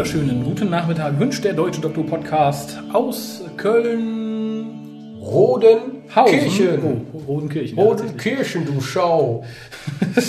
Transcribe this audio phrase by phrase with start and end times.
[0.00, 5.18] Wunderschönen guten Nachmittag wünscht der Deutsche Doktor Podcast aus Köln.
[5.20, 7.06] Rodenkirchen.
[7.12, 7.76] Oh, Rodenkirchen.
[7.76, 9.44] ja, Rodenkirchen, du Schau.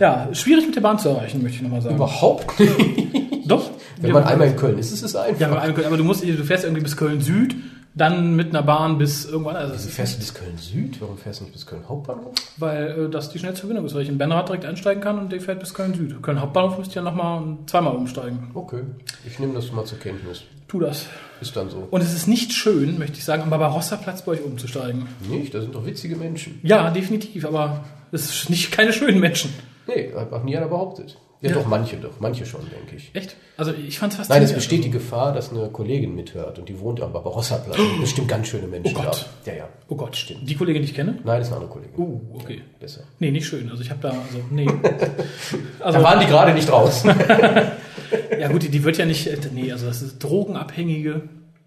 [0.00, 1.96] Ja, schwierig mit der Bahn zu erreichen, möchte ich nochmal sagen.
[1.96, 3.50] Überhaupt nicht.
[3.50, 3.70] Doch.
[4.00, 5.62] Wenn man einmal in Köln ist, ist es ja, einfach.
[5.62, 7.54] aber aber du musst, du fährst irgendwie bis Köln Süd,
[7.94, 11.00] dann mit einer Bahn bis irgendwann, also das Wie ist, fährst du bis Köln Süd?
[11.00, 12.32] Warum fährst du nicht bis Köln Hauptbahnhof?
[12.56, 15.32] weil äh, das die schnellste Verbindung ist, weil ich in Benrad direkt einsteigen kann und
[15.32, 16.22] der fährt bis Köln Süd.
[16.22, 18.50] Köln Hauptbahnhof müsst ihr nochmal zweimal umsteigen.
[18.54, 18.82] Okay,
[19.26, 20.42] ich nehme das mal zur Kenntnis.
[20.66, 21.06] Tu das.
[21.40, 21.86] Ist dann so.
[21.90, 25.06] Und es ist nicht schön, möchte ich sagen, am Barbarossa-Platz bei euch umzusteigen.
[25.28, 25.54] Nicht?
[25.54, 26.58] Da sind doch witzige Menschen.
[26.62, 29.52] Ja, definitiv, aber es ist nicht keine schönen Menschen.
[29.86, 31.18] Nee, hat auch nie einer behauptet.
[31.44, 31.56] Ja, Ja.
[31.56, 32.18] doch, manche doch.
[32.20, 33.10] Manche schon, denke ich.
[33.14, 33.36] Echt?
[33.56, 34.48] Also ich fand es Nein, faszinierend.
[34.50, 37.78] es besteht die Gefahr, dass eine Kollegin mithört und die wohnt am Barbarossa-Platz.
[38.00, 39.26] Bestimmt ganz schöne Menschen Oh Gott.
[39.44, 39.50] da.
[39.52, 39.68] Ja, ja.
[39.88, 40.48] Oh Gott, stimmt.
[40.48, 41.18] Die Kollegin, die ich kenne?
[41.22, 41.98] Nein, das ist eine andere Kollegin.
[41.98, 42.62] Uh, okay.
[42.80, 43.02] Besser.
[43.18, 43.70] Nee, nicht schön.
[43.70, 44.66] Also ich habe da, also, nee.
[45.80, 47.04] Also, Da waren die gerade nicht raus.
[48.40, 51.22] ja gut, die, die wird ja nicht, äh, nee, also das ist Drogenabhängige,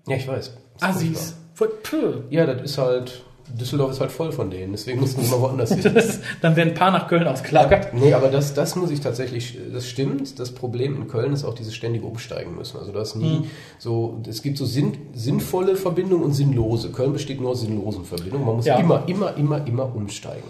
[0.08, 0.54] ja, ich weiß.
[0.82, 1.36] Assis.
[1.54, 2.22] Voll- Puh.
[2.30, 3.22] Ja, das ist halt,
[3.54, 5.82] Düsseldorf ist halt voll von denen, deswegen mussten sie mal woanders hin.
[5.94, 7.94] Das, dann werden ein paar nach Köln ausgelagert.
[7.94, 10.40] Nee, aber das, das muss ich tatsächlich, das stimmt.
[10.40, 12.78] Das Problem in Köln ist auch dieses ständige Umsteigen müssen.
[12.78, 13.44] Also du hast nie
[13.80, 16.90] so, es gibt so sinn, sinnvolle Verbindungen und sinnlose.
[16.92, 18.46] Köln besteht nur aus sinnlosen Verbindungen.
[18.46, 18.78] Man muss Ja.
[18.80, 20.44] immer, immer, immer, immer umsteigen.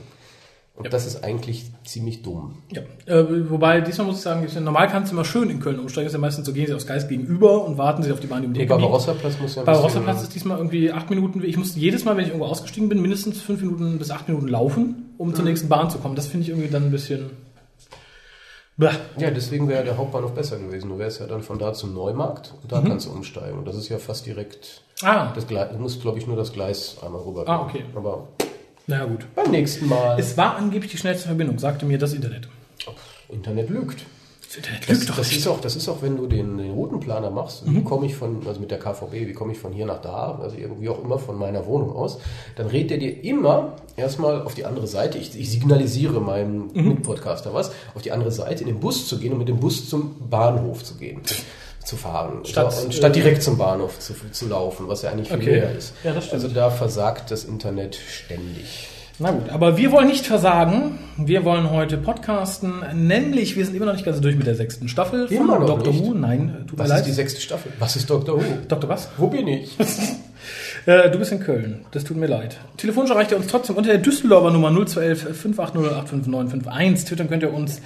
[0.78, 2.59] Und das ist eigentlich ziemlich dumm.
[2.72, 2.81] Ja.
[3.08, 6.06] Äh, wobei, diesmal muss ich sagen, ja- normal kannst du immer schön in Köln umsteigen.
[6.06, 8.42] Ist ja meistens so, gehen sie aus Geist gegenüber und warten sie auf die Bahn,
[8.44, 8.81] die um die Ecke biegt.
[8.83, 11.44] Barbarossa-Platz muss ja ein Barbarossa-Platz ist diesmal irgendwie acht Minuten.
[11.44, 14.48] Ich musste jedes Mal, wenn ich irgendwo ausgestiegen bin, mindestens fünf Minuten bis acht Minuten
[14.48, 16.16] laufen, um zur nächsten Bahn zu kommen.
[16.16, 17.31] Das finde ich irgendwie dann ein bisschen.
[18.80, 18.89] Bäh.
[19.17, 20.89] Ja, deswegen wäre der Hauptbahnhof besser gewesen.
[20.89, 23.58] Du wärst ja dann von da zum Neumarkt und da kannst du umsteigen.
[23.58, 25.72] Und das ist ja fast direkt Ah, das Gleis.
[25.72, 27.44] Du musst, glaube ich, nur das Gleis einmal rüber.
[27.48, 27.83] Ah, okay.
[27.95, 28.27] Aber
[28.87, 29.25] naja, gut.
[29.36, 30.20] beim nächsten Mal.
[30.20, 32.48] Es war angeblich die schnellste Verbindung, sagte mir das Internet.
[33.30, 34.05] Internet lügt.
[34.48, 35.37] Das Internet Das, lügt doch das, nicht.
[35.39, 38.47] ist auch, das ist auch, wenn du den, den Routenplaner machst, wie komme ich von,
[38.47, 41.20] also mit der KVB, wie komme ich von hier nach da, also irgendwie auch immer
[41.20, 42.20] von meiner Wohnung aus,
[42.55, 47.53] dann redet er dir immer erstmal auf die andere Seite, ich, ich signalisiere meinem Mitpodcaster
[47.53, 50.15] was, auf die andere Seite in den Bus zu gehen und mit dem Bus zum
[50.30, 51.20] Bahnhof zu gehen,
[51.87, 52.43] zu fahren.
[52.45, 55.37] Statt, so, und statt äh, direkt zum Bahnhof zu, zu laufen, was ja eigentlich viel
[55.37, 55.52] Okay.
[55.52, 55.93] näher ist.
[56.03, 56.43] Ja, das stimmt.
[56.43, 58.89] Also da versagt das Internet ständig.
[59.20, 60.99] Na gut, aber wir wollen nicht versagen.
[61.17, 62.83] Wir wollen heute podcasten.
[62.93, 65.65] Nämlich, wir sind immer noch nicht ganz durch mit der sechsten Staffel von Immer noch
[65.80, 65.92] Dr.
[65.92, 66.03] nicht?
[66.05, 66.14] Who.
[66.14, 67.08] Nein, äh, tut Was mir ist leid.
[67.08, 67.71] die sechste Staffel?
[67.80, 68.37] Was ist Dr.
[68.37, 68.43] Who?
[68.67, 68.87] Dr.
[68.89, 69.08] was?
[69.17, 69.76] Wo bin ich?
[70.86, 71.83] Äh, du bist in Köln.
[71.92, 72.58] Das tut mir leid.
[72.77, 77.09] Telefonisch erreicht ihr uns trotzdem unter der Düsseldorfer Nummer 0211 580 85951.
[77.09, 77.81] Twittern könnt ihr uns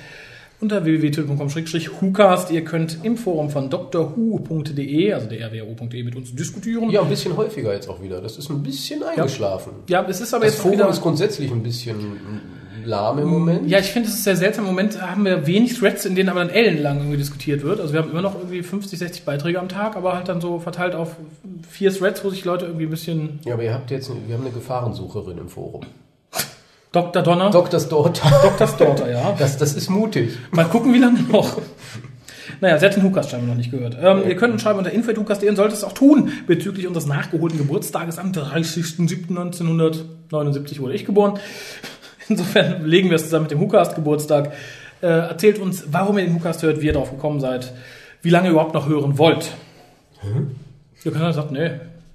[0.61, 2.51] unter www.twitter.com-hucast.
[2.51, 6.89] Ihr könnt im Forum von drwho.de, also der rwo.de, mit uns diskutieren.
[6.89, 8.21] Ja, ein bisschen häufiger jetzt auch wieder.
[8.21, 9.73] Das ist ein bisschen eingeschlafen.
[9.89, 10.89] Ja, es ist aber Das jetzt Forum wieder...
[10.89, 12.41] ist grundsätzlich ein bisschen
[12.85, 13.69] lahm im Moment.
[13.69, 14.65] Ja, ich finde, es ist sehr seltsam.
[14.65, 17.79] Im Moment haben wir wenig Threads, in denen aber dann ellenlang irgendwie diskutiert wird.
[17.79, 20.59] Also wir haben immer noch irgendwie 50, 60 Beiträge am Tag, aber halt dann so
[20.59, 21.15] verteilt auf
[21.69, 23.39] vier Threads, wo sich Leute irgendwie ein bisschen...
[23.45, 25.81] Ja, aber ihr habt jetzt, wir haben eine Gefahrensucherin im Forum.
[26.91, 27.23] Dr.
[27.23, 28.29] Donner, Doctor's Daughter.
[28.43, 28.67] Dr.
[28.77, 29.33] Daughter, ja.
[29.39, 30.37] Das, das ist mutig.
[30.51, 31.61] Mal gucken, wie lange noch.
[32.59, 33.97] Naja, sie hat den Hukas scheinbar noch nicht gehört.
[33.99, 37.57] Ähm, ihr könnt uns schreiben unter info.hukas.de und solltet es auch tun bezüglich unseres nachgeholten
[37.57, 41.39] Geburtstages am 30.07.1979 wurde ich geboren.
[42.27, 44.51] Insofern legen wir es zusammen mit dem Hukast-Geburtstag.
[45.01, 47.71] Äh, erzählt uns, warum ihr den Hukast hört, wie ihr darauf gekommen seid,
[48.21, 49.53] wie lange ihr überhaupt noch hören wollt.
[51.03, 51.71] Ihr könnt dann sagen, nee,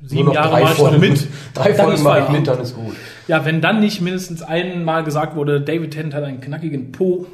[0.06, 1.26] sieben noch Jahre drei mache ich noch mit.
[1.54, 2.94] Drei Folgen mache ich mit, dann ist gut.
[3.28, 7.26] Ja, wenn dann nicht mindestens einmal gesagt wurde, David Tennant hat einen knackigen Po,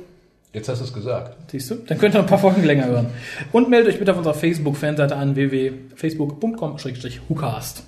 [0.52, 1.50] Jetzt hast du es gesagt.
[1.50, 1.76] Siehst du?
[1.76, 3.06] Dann könnt ihr ein paar Folgen länger hören.
[3.52, 7.84] Und meldet euch bitte auf unserer Facebook-Fanseite an www.facebook.com-hucast.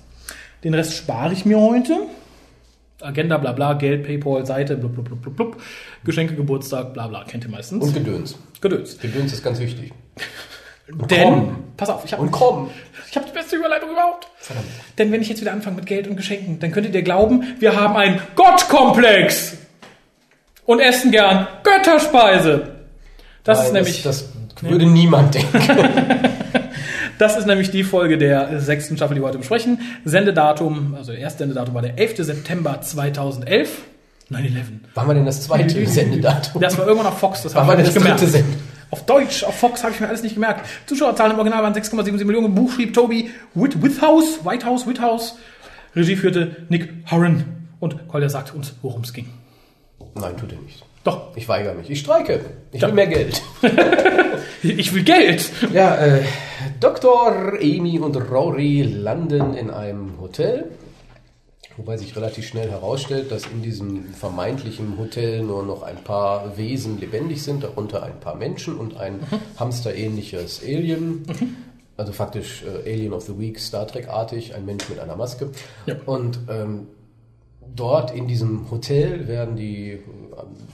[0.63, 1.95] Den Rest spare ich mir heute.
[3.01, 5.61] Agenda, bla bla, Geld, Paypal, Seite, blub, blub, blub, blub, blub.
[6.03, 7.83] Geschenke, Geburtstag, bla bla, kennt ihr meistens.
[7.83, 8.35] Und Gedöns.
[8.61, 8.97] Gedöns.
[8.97, 9.93] Gedöns ist ganz wichtig.
[10.87, 11.57] Denn, komm.
[11.77, 12.71] pass auf, ich habe Und komm.
[13.09, 14.27] Ich hab die beste Überleitung überhaupt.
[14.37, 14.67] Verdammt.
[14.97, 17.75] Denn wenn ich jetzt wieder anfange mit Geld und Geschenken, dann könntet ihr glauben, wir
[17.75, 19.57] haben einen Gottkomplex
[20.65, 22.75] und essen gern Götterspeise.
[23.43, 25.59] Das ist Nein, nämlich Das, das würde niemand denken.
[27.17, 29.79] Das ist nämlich die Folge der sechsten Staffel, die wir heute besprechen.
[30.03, 32.17] Sendedatum, also erste Sendedatum war der 11.
[32.17, 33.69] September 2011.
[34.31, 34.37] 9-11.
[34.95, 36.61] Wann war denn das zweite Sendedatum?
[36.61, 38.31] Das war irgendwann auf Fox, das habe mir das nicht dritte gemerkt.
[38.31, 38.45] Send?
[38.91, 40.65] Auf Deutsch, auf Fox habe ich mir alles nicht gemerkt.
[40.85, 42.53] Zuschauerzahlen im Original waren 6,77 Millionen.
[42.55, 45.35] Buch schrieb Toby Whit Withouse, Whitehouse, Whithouse.
[45.95, 47.45] Regie führte Nick Horan.
[47.79, 49.27] Und Kolja sagt uns, worum es ging.
[50.15, 50.83] Nein, tut er nicht.
[51.03, 51.89] Doch, Ich weigere mich.
[51.89, 52.39] Ich streike.
[52.71, 52.87] Ich Ja.
[52.87, 53.41] will mehr Geld.
[54.63, 55.49] ich will Geld.
[55.73, 56.21] Ja, äh,
[56.79, 57.53] Dr.
[57.61, 60.65] Amy und Rory landen in einem Hotel
[61.77, 66.99] Wobei sich relativ schnell herausstellt, dass in diesem vermeintlichen Hotel nur noch ein paar Wesen
[66.99, 69.39] lebendig sind, darunter ein paar Menschen und ein mhm.
[69.59, 71.23] hamsterähnliches Alien.
[71.23, 71.57] Mhm.
[71.97, 75.49] Also faktisch äh, Alien of the Week, Star Trek-artig, ein Mensch mit einer Maske.
[75.85, 75.95] Ja.
[76.05, 76.87] Und ähm,
[77.75, 80.01] dort in diesem Hotel werden die äh,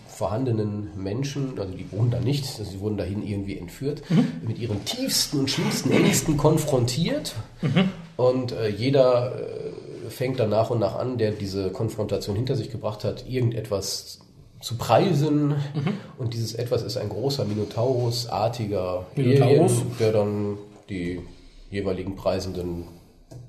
[0.08, 4.28] vorhandenen Menschen, also die wohnen da nicht, also sie wurden dahin irgendwie entführt, mhm.
[4.48, 7.34] mit ihren tiefsten und schlimmsten Ängsten konfrontiert.
[7.62, 7.90] Mhm.
[8.18, 9.72] Und äh, jeder äh,
[10.12, 14.20] fängt dann nach und nach an, der diese Konfrontation hinter sich gebracht hat, irgendetwas
[14.62, 15.50] zu preisen.
[15.50, 15.98] Mhm.
[16.18, 19.72] Und dieses etwas ist ein großer Minotaurus-artiger Minotaurus.
[19.72, 20.58] Alien, der dann
[20.90, 21.22] die
[21.70, 22.88] jeweiligen Preisenden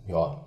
[0.09, 0.41] ja,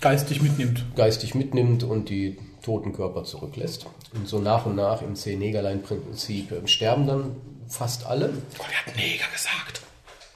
[0.00, 0.84] geistig mitnimmt.
[0.96, 3.86] Geistig mitnimmt und die toten Körper zurücklässt.
[4.14, 7.36] Und so nach und nach im C-Negerlein-Prinzip ähm, sterben dann
[7.68, 8.28] fast alle.
[8.58, 9.82] Gott, er hat Neger gesagt.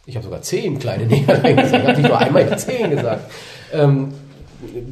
[0.06, 1.82] Ich habe sogar zehn kleine Negerlein gesagt.
[1.82, 3.30] Ich habe nicht nur einmal zehn gesagt.
[3.72, 4.14] Ähm,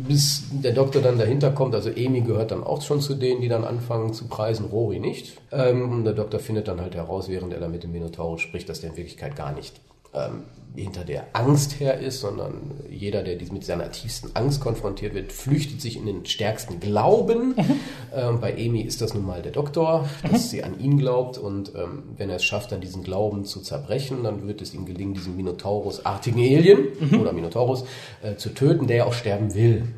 [0.06, 3.49] bis der Doktor dann dahinter kommt, also Emi gehört dann auch schon zu denen, die
[3.49, 5.37] dann anfangen zu preisen, Rory nicht.
[5.53, 8.81] Ähm, der Doktor findet dann halt heraus, während er da mit dem Minotaurus spricht, dass
[8.81, 9.81] der in Wirklichkeit gar nicht
[10.14, 10.44] ähm,
[10.76, 15.81] hinter der Angst her ist, sondern jeder, der mit seiner tiefsten Angst konfrontiert wird, flüchtet
[15.81, 17.50] sich in den stärksten Glauben.
[17.50, 17.81] Mhm.
[18.10, 20.49] Ähm, bei Amy ist das nun mal der Doktor, dass mhm.
[20.49, 24.25] sie an ihn glaubt und ähm, wenn er es schafft, dann diesen Glauben zu zerbrechen,
[24.25, 27.20] dann wird es ihm gelingen, diesen Minotaurus-artigen Alien mhm.
[27.20, 27.84] oder Minotaurus
[28.22, 29.88] äh, zu töten, der ja auch sterben will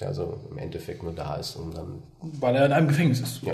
[0.00, 2.02] der also im Endeffekt nur da ist, um dann.
[2.40, 3.42] Weil er in einem Gefängnis ist.
[3.42, 3.52] Ja.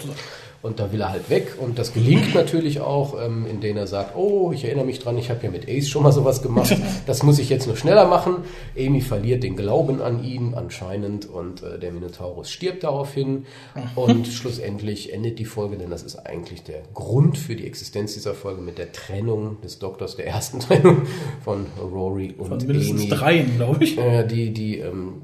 [0.62, 4.16] Und da will er halt weg und das gelingt natürlich auch, ähm, indem er sagt,
[4.16, 6.76] oh, ich erinnere mich dran, ich habe ja mit Ace schon mal sowas gemacht,
[7.06, 8.38] das muss ich jetzt nur schneller machen.
[8.76, 13.46] Amy verliert den Glauben an ihn anscheinend und äh, der Minotaurus stirbt daraufhin
[13.94, 18.34] und schlussendlich endet die Folge, denn das ist eigentlich der Grund für die Existenz dieser
[18.34, 21.02] Folge mit der Trennung des Doktors, der ersten Trennung
[21.44, 23.10] von Rory und von mindestens Amy.
[23.10, 23.98] dreien, glaube ich.
[23.98, 25.22] Äh, die, die ähm,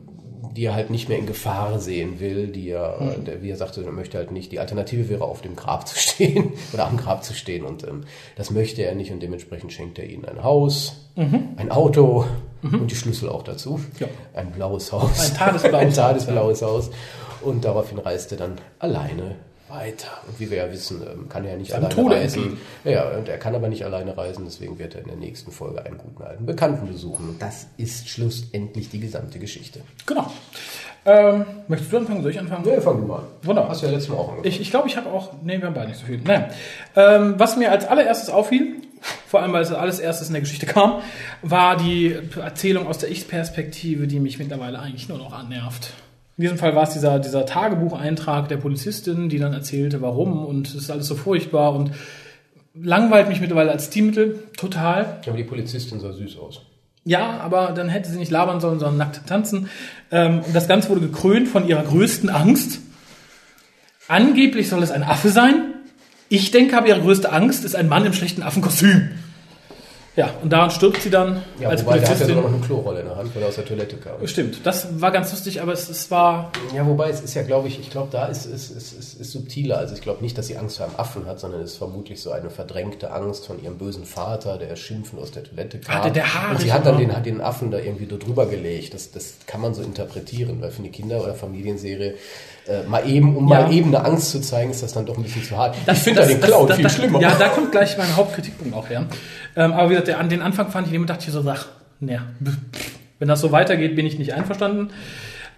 [0.57, 3.25] die er halt nicht mehr in Gefahr sehen will, die er, mhm.
[3.25, 4.53] der, wie er sagte, er möchte halt nicht.
[4.53, 8.03] Die Alternative wäre, auf dem Grab zu stehen oder am Grab zu stehen und ähm,
[8.37, 11.51] das möchte er nicht und dementsprechend schenkt er ihnen ein Haus, mhm.
[11.57, 12.27] ein Auto
[12.63, 12.81] mhm.
[12.81, 13.81] und die Schlüssel auch dazu.
[13.99, 14.09] Ja.
[14.35, 15.31] Ein blaues Haus.
[15.31, 16.91] Ein tadesblaues, ein tadesblaues Haus.
[17.41, 19.37] Und daraufhin reist er dann alleine
[19.73, 20.09] weiter.
[20.27, 22.43] Und wie wir ja wissen, ähm, kann er ja nicht alleine Tode reisen.
[22.43, 22.61] Entgegen.
[22.85, 25.85] Ja, und er kann aber nicht alleine reisen, deswegen wird er in der nächsten Folge
[25.85, 27.31] einen guten alten Bekannten besuchen.
[27.31, 29.81] Und das ist schlussendlich die gesamte Geschichte.
[30.07, 30.31] Genau.
[31.05, 32.23] Ähm, möchtest du anfangen?
[32.23, 32.65] Soll ich anfangen?
[32.65, 33.23] Ja, fang du mal.
[33.43, 33.71] Wunderbar.
[33.71, 34.61] Hast du ja letztes Mal auch angefangen.
[34.61, 35.33] Ich glaube, ich, glaub, ich habe auch.
[35.43, 36.21] Nee, wir haben beide nicht so viel.
[36.21, 36.49] Naja.
[36.95, 38.77] Ähm, was mir als allererstes auffiel,
[39.27, 41.01] vor allem weil es alles erstes in der Geschichte kam,
[41.43, 45.93] war die Erzählung aus der Ich-Perspektive, die mich mittlerweile eigentlich nur noch annervt.
[46.37, 50.69] In diesem Fall war es dieser, dieser Tagebucheintrag der Polizistin, die dann erzählte, warum und
[50.69, 51.93] es ist alles so furchtbar und
[52.75, 55.21] langweilt mich mittlerweile als Teammittel total.
[55.27, 56.63] Aber die Polizistin sah süß aus.
[57.05, 59.69] Ja, aber dann hätte sie nicht labern sollen, sondern nackt tanzen.
[60.11, 62.81] Ähm, und das Ganze wurde gekrönt von ihrer größten Angst.
[64.09, 65.75] Angeblich soll es ein Affe sein.
[66.29, 69.11] Ich denke aber, ihre größte Angst ist ein Mann im schlechten Affenkostüm.
[70.15, 72.29] Ja, und daran stirbt sie dann ja, als wobei, Polizistin.
[72.29, 74.27] Der hat ja noch eine Klorolle in der Hand, weil er aus der Toilette kam.
[74.27, 76.53] Stimmt, das war ganz lustig, aber es, es war...
[76.75, 79.33] Ja, wobei es ist ja, glaube ich, ich glaube, da ist es ist, ist, ist,
[79.33, 79.79] subtiler.
[79.79, 82.21] Also ich glaube nicht, dass sie Angst vor einem Affen hat, sondern es ist vermutlich
[82.21, 85.95] so eine verdrängte Angst von ihrem bösen Vater, der schimpfend aus der Toilette kam.
[85.95, 88.93] Hatte der Haare und sie hat dann den, hat den Affen da irgendwie drüber gelegt.
[88.93, 92.17] Das, das kann man so interpretieren, weil für eine Kinder- oder Familienserie
[92.69, 93.63] äh, mal eben, um ja.
[93.63, 95.77] mal eben eine Angst zu zeigen, ist das dann doch ein bisschen zu hart.
[95.85, 97.21] Das, ich finde da den Clown das, viel das, schlimmer.
[97.21, 99.07] Ja, da kommt gleich mein Hauptkritikpunkt auch her.
[99.57, 101.67] Ähm, aber wie gesagt, der, an den Anfang fand ich, immer dachte ich so, ach,
[102.01, 102.23] ne,
[103.19, 104.91] wenn das so weitergeht, bin ich nicht einverstanden.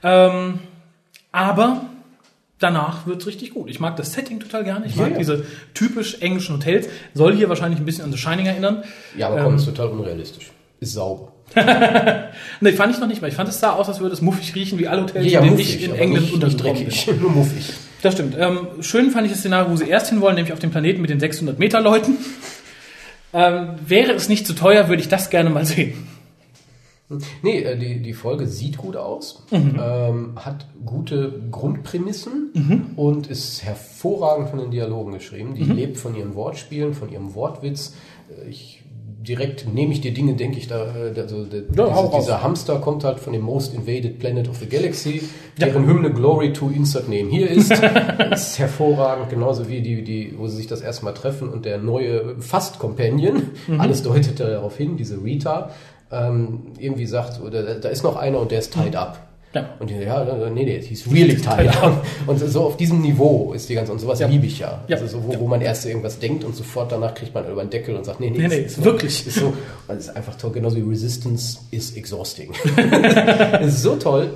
[0.02, 0.61] Ähm,
[1.30, 1.82] aber
[2.58, 3.68] danach wird's richtig gut.
[3.68, 4.87] Ich mag das Setting total gerne.
[4.87, 5.18] Ich mag ja.
[5.18, 5.44] diese
[5.75, 6.88] typisch englischen Hotels.
[7.12, 8.84] Soll hier wahrscheinlich ein bisschen an The Shining erinnern.
[9.16, 10.52] Ja, aber ähm, komm, ist total unrealistisch.
[10.80, 11.33] Ist sauber.
[12.60, 13.28] ne, fand ich noch nicht mal.
[13.28, 15.46] Ich fand es sah aus, als würde es muffig riechen, wie alle Hotels, ja, in
[15.46, 17.20] denen ich in England untergekommen bin.
[17.20, 17.72] Nur muffig.
[18.02, 18.36] Das stimmt.
[18.38, 21.10] Ähm, schön fand ich das Szenario, wo sie erst hinwollen, nämlich auf dem Planeten mit
[21.10, 22.18] den 600 Meter Leuten.
[23.32, 26.06] Ähm, wäre es nicht zu teuer, würde ich das gerne mal sehen.
[27.42, 29.78] Nee, äh, die, die Folge sieht gut aus, mhm.
[29.80, 32.86] ähm, hat gute Grundprämissen mhm.
[32.96, 35.54] und ist hervorragend von den Dialogen geschrieben.
[35.54, 35.76] Die mhm.
[35.76, 37.94] lebt von ihren Wortspielen, von ihrem Wortwitz.
[38.30, 38.83] Äh, ich
[39.25, 43.04] direkt nehme ich dir Dinge, denke ich da, also der, ja, diese, dieser Hamster kommt
[43.04, 45.23] halt von dem Most Invaded Planet of the Galaxy,
[45.58, 45.66] ja.
[45.66, 47.73] deren Hymne Glory to Insert Name hier ist.
[48.30, 52.40] ist hervorragend, genauso wie die, die, wo sie sich das erstmal treffen und der neue
[52.40, 53.80] Fast Companion, mhm.
[53.80, 55.70] alles deutet darauf hin, diese Rita,
[56.11, 58.99] ähm, irgendwie sagt, oder da ist noch einer und der ist tied mhm.
[58.99, 59.33] up.
[59.54, 59.70] Ja.
[59.78, 61.73] Und die, ja, nee, nee, he's really tired.
[62.26, 64.26] Und so auf diesem Niveau ist die ganze, und sowas ja.
[64.26, 64.82] liebe ich ja.
[64.88, 64.96] ja.
[64.96, 67.70] Also so, wo, wo man erst irgendwas denkt und sofort danach kriegt man über den
[67.70, 69.26] Deckel und sagt, nee, nee, nee, nee ist, wirklich.
[69.26, 72.50] Ist so, und es ist einfach toll, genauso wie Resistance is exhausting.
[73.61, 74.30] es ist so toll.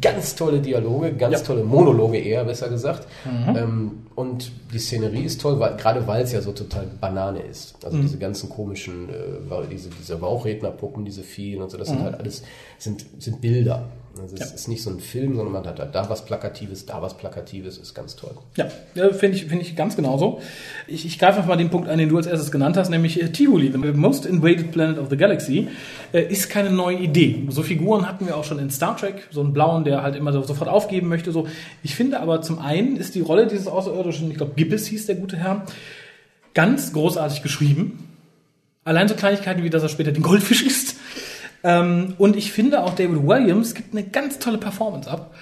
[0.00, 1.46] ganz tolle Dialoge, ganz ja.
[1.46, 3.06] tolle Monologe eher, besser gesagt.
[3.24, 3.56] Mhm.
[3.56, 7.76] Ähm, und die Szenerie ist toll, weil, gerade weil es ja so total Banane ist.
[7.84, 8.02] Also mhm.
[8.02, 11.94] diese ganzen komischen, äh, diese, diese Bauchrednerpuppen, diese vielen und so, das mhm.
[11.94, 12.42] sind halt alles,
[12.78, 13.88] sind, sind Bilder.
[14.20, 14.54] Also es ja.
[14.54, 17.78] ist nicht so ein Film, sondern man hat da, da was Plakatives, da was Plakatives,
[17.78, 18.30] ist ganz toll.
[18.56, 18.68] Ja,
[19.10, 20.40] finde ich, finde ich ganz genauso.
[20.86, 23.20] Ich, ich greife einfach mal den Punkt ein, den du als erstes genannt hast, nämlich
[23.20, 25.68] äh, Tivoli, the most invaded planet of the galaxy,
[26.12, 27.46] äh, ist keine neue Idee.
[27.48, 30.32] So Figuren hatten wir auch schon in Star Trek, so einen blauen, der halt immer
[30.32, 31.32] sofort aufgeben möchte.
[31.32, 31.48] So.
[31.82, 35.16] Ich finde aber zum einen ist die Rolle dieses Außerirdischen, ich glaube Gibbes hieß der
[35.16, 35.64] gute Herr,
[36.54, 38.08] ganz großartig geschrieben.
[38.84, 40.93] Allein so Kleinigkeiten wie, dass er später den Goldfisch isst
[41.64, 45.34] ähm, und ich finde auch David Williams gibt eine ganz tolle Performance ab.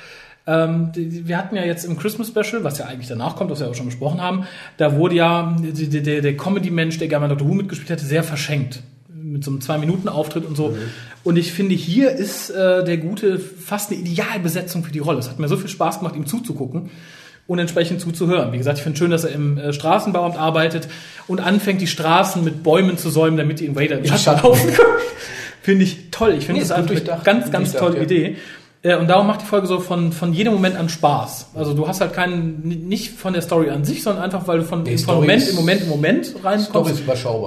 [0.47, 3.61] Ähm, die, wir hatten ja jetzt im Christmas Special, was ja eigentlich danach kommt, was
[3.61, 7.35] wir auch schon besprochen haben, da wurde ja der, der, der Comedy-Mensch, der gerne mal
[7.35, 7.49] Dr.
[7.49, 8.83] Who mitgespielt hatte, sehr verschenkt.
[9.09, 10.71] Mit so einem Zwei-Minuten-Auftritt und so.
[10.71, 10.77] Mhm.
[11.25, 15.21] Und ich finde, hier ist äh, der Gute fast eine Idealbesetzung für die Rolle.
[15.21, 16.91] Es hat mir so viel Spaß gemacht, ihm zuzugucken
[17.47, 18.53] und entsprechend zuzuhören.
[18.53, 20.89] Wie gesagt, ich finde schön, dass er im äh, Straßenbauamt arbeitet
[21.29, 24.89] und anfängt, die Straßen mit Bäumen zu säumen, damit die Invader im Schatten laufen können.
[25.63, 26.35] Finde ich toll.
[26.37, 28.03] Ich finde nee, das einfach eine ganz, ganz tolle ja.
[28.03, 28.37] Idee.
[28.83, 31.51] Äh, und darum macht die Folge so von, von jedem Moment an Spaß.
[31.55, 34.65] Also du hast halt keinen, nicht von der Story an sich, sondern einfach, weil du
[34.65, 37.03] von, von Moment im Moment im Moment reinkommst,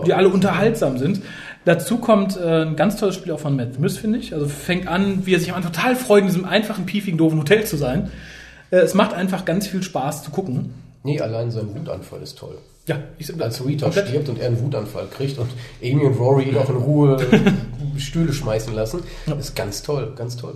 [0.05, 1.22] die alle unterhaltsam sind.
[1.65, 4.34] Dazu kommt äh, ein ganz tolles Spiel auch von Matt Smith, finde ich.
[4.34, 7.39] Also fängt an, wie er sich am Anfang total freut, in diesem einfachen, piefigen, doofen
[7.39, 8.12] Hotel zu sein.
[8.72, 10.74] Äh, es macht einfach ganz viel Spaß zu gucken.
[11.03, 12.57] Nee, allein sein Wutanfall ist toll.
[12.88, 14.10] Ja, ich, als Rita komplett.
[14.10, 15.50] stirbt und er einen Wutanfall kriegt und
[15.82, 17.18] Amy und Rory ihn auch in Ruhe
[17.98, 19.34] Stühle schmeißen lassen, ja.
[19.34, 20.56] ist ganz toll, ganz toll.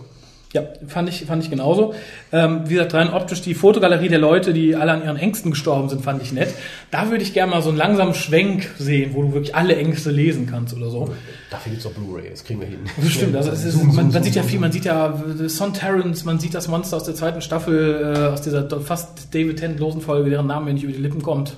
[0.52, 1.94] Ja, fand ich, fand ich genauso.
[2.32, 5.90] Ähm, wie gesagt, rein optisch die Fotogalerie der Leute, die alle an ihren Ängsten gestorben
[5.90, 6.50] sind, fand ich nett.
[6.90, 10.10] Da würde ich gerne mal so einen langsamen Schwenk sehen, wo du wirklich alle Ängste
[10.10, 11.10] lesen kannst oder so.
[11.52, 12.80] Dafür gibt's auch Blu-ray, das kriegen wir hin.
[13.10, 16.26] Stimmt, also es ist, zoom, man, man sieht ja viel, man sieht ja Son Terrence,
[16.26, 20.32] man sieht das Monster aus der zweiten Staffel, äh, aus dieser fast David Tennant-losen Folge,
[20.32, 21.58] deren Name mir nicht über die Lippen kommt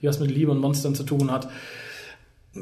[0.00, 1.48] die was mit Liebe und Monstern zu tun hat.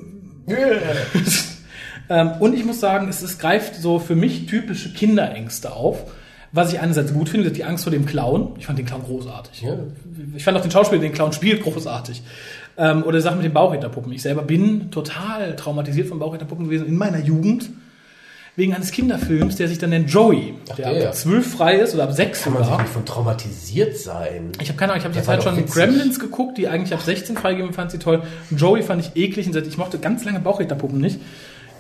[2.09, 6.13] ähm, und ich muss sagen, es, es greift so für mich typische Kinderängste auf.
[6.53, 8.55] Was ich einerseits gut finde, ist die Angst vor dem Clown.
[8.59, 9.63] Ich fand den Clown großartig.
[9.63, 9.77] Ja.
[10.37, 12.23] Ich fand auch den Schauspieler, den Clown spielt, großartig.
[12.77, 14.13] Ähm, oder Sachen mit den Bauchrednerpuppen.
[14.13, 17.71] Ich selber bin total traumatisiert von Bauchrednerpuppen gewesen in meiner Jugend
[18.57, 21.95] wegen eines Kinderfilms, der sich dann nennt Joey, Ach, der, der ab zwölf frei ist
[21.95, 22.69] oder ab sechs Kann sogar.
[22.69, 24.53] man sich nicht von traumatisiert sein?
[24.61, 25.75] Ich habe keine Ahnung, ich habe die Zeit schon witzig.
[25.75, 28.23] Gremlins geguckt, die eigentlich ab 16 freigegeben fand sie toll.
[28.51, 31.19] Joey fand ich eklig und ich mochte ganz lange Bauchrednerpuppen nicht.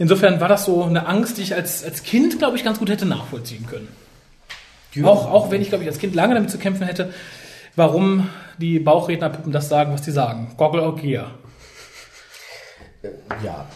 [0.01, 2.91] Insofern war das so eine Angst, die ich als, als Kind, glaube ich, ganz gut
[2.91, 3.89] hätte nachvollziehen können.
[4.95, 5.07] Ja.
[5.07, 7.13] Auch, auch wenn ich, glaube ich, als Kind lange damit zu kämpfen hätte,
[7.77, 8.29] warum
[8.59, 10.53] die Bauchrednerpuppen das sagen, was die sagen.
[10.57, 11.31] Goggle or Gear.
[13.03, 13.09] Äh,
[13.45, 13.67] ja,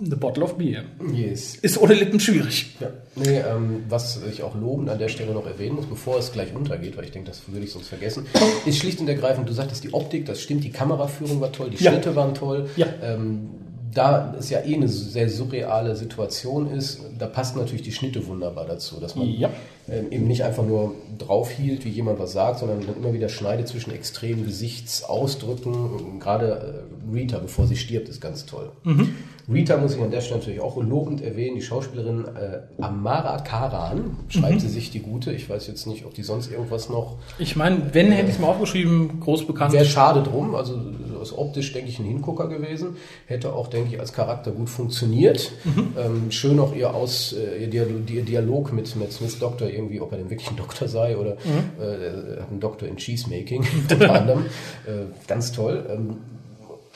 [0.00, 0.84] The Bottle of Beer.
[1.12, 1.56] Yes.
[1.56, 2.76] Ist ohne Lippen schwierig.
[2.80, 2.90] Ja.
[3.16, 6.54] Nee, ähm, was ich auch lobend an der Stelle noch erwähnen muss, bevor es gleich
[6.54, 8.26] untergeht, weil ich denke, das würde ich sonst vergessen,
[8.64, 11.82] ist schlicht und ergreifend, du sagtest die Optik, das stimmt, die Kameraführung war toll, die
[11.82, 11.90] ja.
[11.90, 12.68] Schnitte waren toll.
[12.76, 12.86] Ja.
[13.02, 13.50] Ähm,
[13.94, 18.66] da es ja eh eine sehr surreale Situation ist, da passt natürlich die Schnitte wunderbar
[18.66, 19.50] dazu, dass man ja.
[19.88, 23.28] ähm, eben nicht einfach nur drauf hielt, wie jemand was sagt, sondern dann immer wieder
[23.28, 26.20] schneidet zwischen extremen Gesichtsausdrücken.
[26.20, 28.70] Gerade äh, Rita, bevor sie stirbt, ist ganz toll.
[28.84, 29.14] Mhm.
[29.50, 34.16] Rita muss ich an der Stelle natürlich auch lobend erwähnen, die Schauspielerin äh, Amara Karan,
[34.28, 34.60] schreibt mhm.
[34.60, 35.32] sie sich die gute.
[35.32, 37.16] Ich weiß jetzt nicht, ob die sonst irgendwas noch.
[37.38, 39.72] Ich meine, wenn, äh, hätte ich es mal aufgeschrieben, groß bekannt.
[39.72, 40.78] Wäre schade drum, also
[41.22, 42.96] ist optisch, denke ich, ein Hingucker gewesen.
[43.26, 45.50] Hätte auch, denke ich, als Charakter gut funktioniert.
[45.64, 45.94] Mhm.
[45.98, 50.00] Ähm, schön auch ihr, Aus, äh, ihr, Dialog, ihr Dialog mit, mit Smith Doktor, irgendwie,
[50.00, 51.82] ob er denn wirklich ein Doktor sei oder mhm.
[51.82, 54.46] äh, einen Doktor in Cheesemaking, unter anderem.
[54.86, 55.84] Äh, ganz toll.
[55.90, 56.16] Ähm,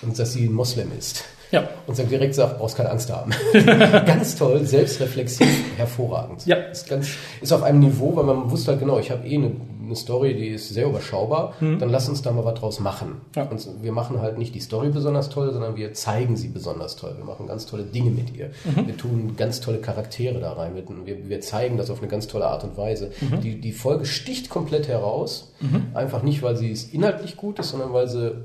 [0.02, 1.24] und dass sie ein Moslem ist.
[1.52, 1.68] Ja.
[1.86, 3.30] Und dann direkt sagt, brauchst keine Angst haben.
[4.06, 6.46] ganz toll, selbstreflexiv, hervorragend.
[6.46, 6.56] Ja.
[6.56, 9.52] Ist, ganz, ist auf einem Niveau, weil man wusste halt genau, ich habe eh eine,
[9.84, 11.78] eine Story, die ist sehr überschaubar, mhm.
[11.78, 13.20] dann lass uns da mal was draus machen.
[13.36, 13.44] Ja.
[13.44, 17.14] Und wir machen halt nicht die Story besonders toll, sondern wir zeigen sie besonders toll.
[17.18, 18.50] Wir machen ganz tolle Dinge mit ihr.
[18.64, 18.86] Mhm.
[18.86, 20.72] Wir tun ganz tolle Charaktere da rein.
[21.04, 23.12] Wir, wir zeigen das auf eine ganz tolle Art und Weise.
[23.20, 23.40] Mhm.
[23.42, 25.52] Die, die Folge sticht komplett heraus.
[25.60, 25.88] Mhm.
[25.92, 28.36] Einfach nicht, weil sie inhaltlich gut ist, sondern weil sie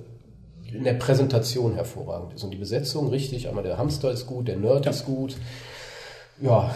[0.77, 2.43] in der Präsentation hervorragend ist.
[2.43, 4.91] Und die Besetzung richtig, einmal der Hamster ist gut, der Nerd ja.
[4.91, 5.35] ist gut.
[6.39, 6.71] Ja,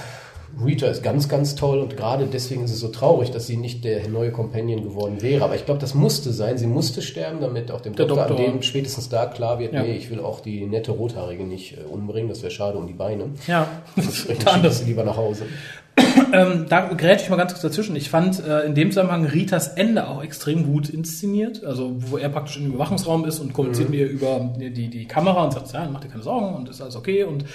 [0.63, 3.85] Rita ist ganz, ganz toll und gerade deswegen ist es so traurig, dass sie nicht
[3.85, 5.43] der neue Companion geworden wäre.
[5.43, 6.57] Aber ich glaube, das musste sein.
[6.57, 9.83] Sie musste sterben, damit auch dem Doktor, Doktor, an dem spätestens da klar wird, ja.
[9.83, 12.27] nee, ich will auch die nette Rothaarige nicht äh, umbringen.
[12.27, 13.29] Das wäre schade um die Beine.
[13.47, 13.67] Ja,
[14.61, 15.45] das sie lieber nach Hause.
[16.33, 17.95] ähm, da grätsche ich mal ganz kurz dazwischen.
[17.95, 21.63] Ich fand äh, in dem Zusammenhang Ritas Ende auch extrem gut inszeniert.
[21.63, 23.95] Also wo er praktisch im Überwachungsraum ist und kommuniziert mhm.
[23.95, 26.95] mir über die, die Kamera und sagt, ja, mach dir keine Sorgen und ist alles
[26.95, 27.23] okay.
[27.23, 27.45] Und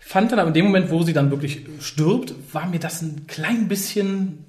[0.00, 3.26] fand dann aber in dem Moment, wo sie dann wirklich stirbt, war mir das ein
[3.26, 4.44] klein bisschen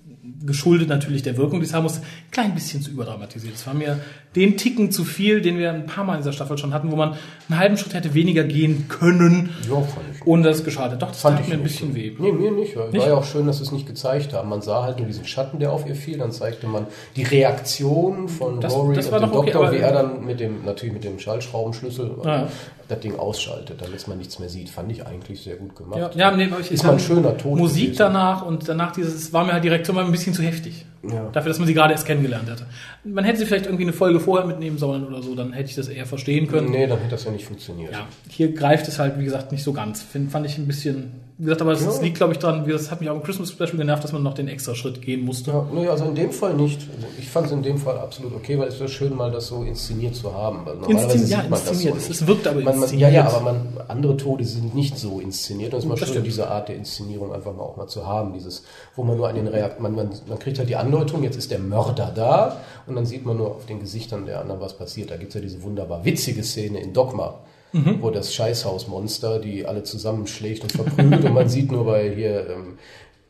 [0.45, 3.55] geschuldet natürlich der Wirkung, die es haben muss, ein klein bisschen zu überdramatisiert.
[3.55, 3.99] Es war mir
[4.35, 6.95] den Ticken zu viel, den wir ein paar Mal in dieser Staffel schon hatten, wo
[6.95, 7.15] man
[7.49, 10.25] einen halben Schritt hätte weniger gehen können, Ja, fand ich.
[10.27, 11.01] ohne dass es geschadet.
[11.01, 11.95] Doch, das Fand tat ich mir ein bisschen so.
[11.95, 12.13] weh.
[12.19, 12.75] Nee, mir nicht.
[12.75, 13.05] War Nicht?
[13.05, 14.47] ja auch schön, dass sie es nicht gezeigt haben.
[14.49, 16.19] Man sah halt nur diesen Schatten, der auf ihr fiel.
[16.19, 16.85] Dann zeigte man
[17.15, 20.39] die Reaktion von Das- Rory das und war dem okay, Doktor, wie er dann mit
[20.39, 22.47] dem, natürlich mit dem Schallschraubenschlüssel Ja.
[22.91, 24.69] Das Ding ausschaltet, damit man nichts mehr sieht.
[24.69, 26.15] Fand ich eigentlich sehr gut gemacht.
[26.15, 27.98] Ja, ja nee, aber ich, Ist mal ein schöner Tod Musik gewesen.
[27.98, 30.86] danach und danach dieses, es war mir halt die Reaktion mal ein bisschen zu heftig.
[31.03, 31.29] Ja.
[31.31, 32.67] Dafür, dass man sie gerade erst kennengelernt hatte.
[33.03, 35.75] Man hätte sie vielleicht irgendwie eine Folge vorher mitnehmen sollen oder so, dann hätte ich
[35.75, 36.69] das eher verstehen können.
[36.69, 37.91] Nee, dann hätte das ja nicht funktioniert.
[37.91, 40.01] Ja, hier greift es halt, wie gesagt, nicht so ganz.
[40.01, 42.01] Find, fand ich ein bisschen, wie gesagt, aber es Ja.
[42.03, 44.36] liegt, glaube ich, gesagt, das hat mich auch im Christmas Special genervt, dass man noch
[44.36, 45.50] den extra Schritt gehen musste.
[45.50, 46.81] Ja, nee, also in dem Fall nicht.
[46.95, 49.48] Also ich fand es in dem Fall absolut okay, weil es wäre schön, mal das
[49.48, 50.60] so inszeniert zu haben.
[50.65, 51.95] Weil normalerweise Inszen- ja, sieht man inszeniert.
[51.95, 53.13] Das Es, so es wirkt aber Man, man, ja, inszeniert.
[53.13, 55.74] ja, aber man, andere Tode sind nicht so inszeniert.
[55.74, 56.27] Und es ist mal Das schön, stimmt.
[56.27, 58.33] diese Art der Inszenierung einfach mal auch mal zu haben.
[58.33, 58.63] Dieses,
[58.95, 61.50] wo man nur an den Reakt man, man, man kriegt halt die Andeutung, jetzt ist
[61.50, 65.10] der Mörder da und dann sieht man nur auf den Gesichtern der anderen, was passiert.
[65.10, 67.39] Da gibt es ja diese wunderbar witzige Szene in Dogma.
[67.73, 67.97] Mhm.
[68.01, 72.77] Wo das Scheißhausmonster die alle zusammenschlägt und verprügelt und man sieht nur bei hier ähm,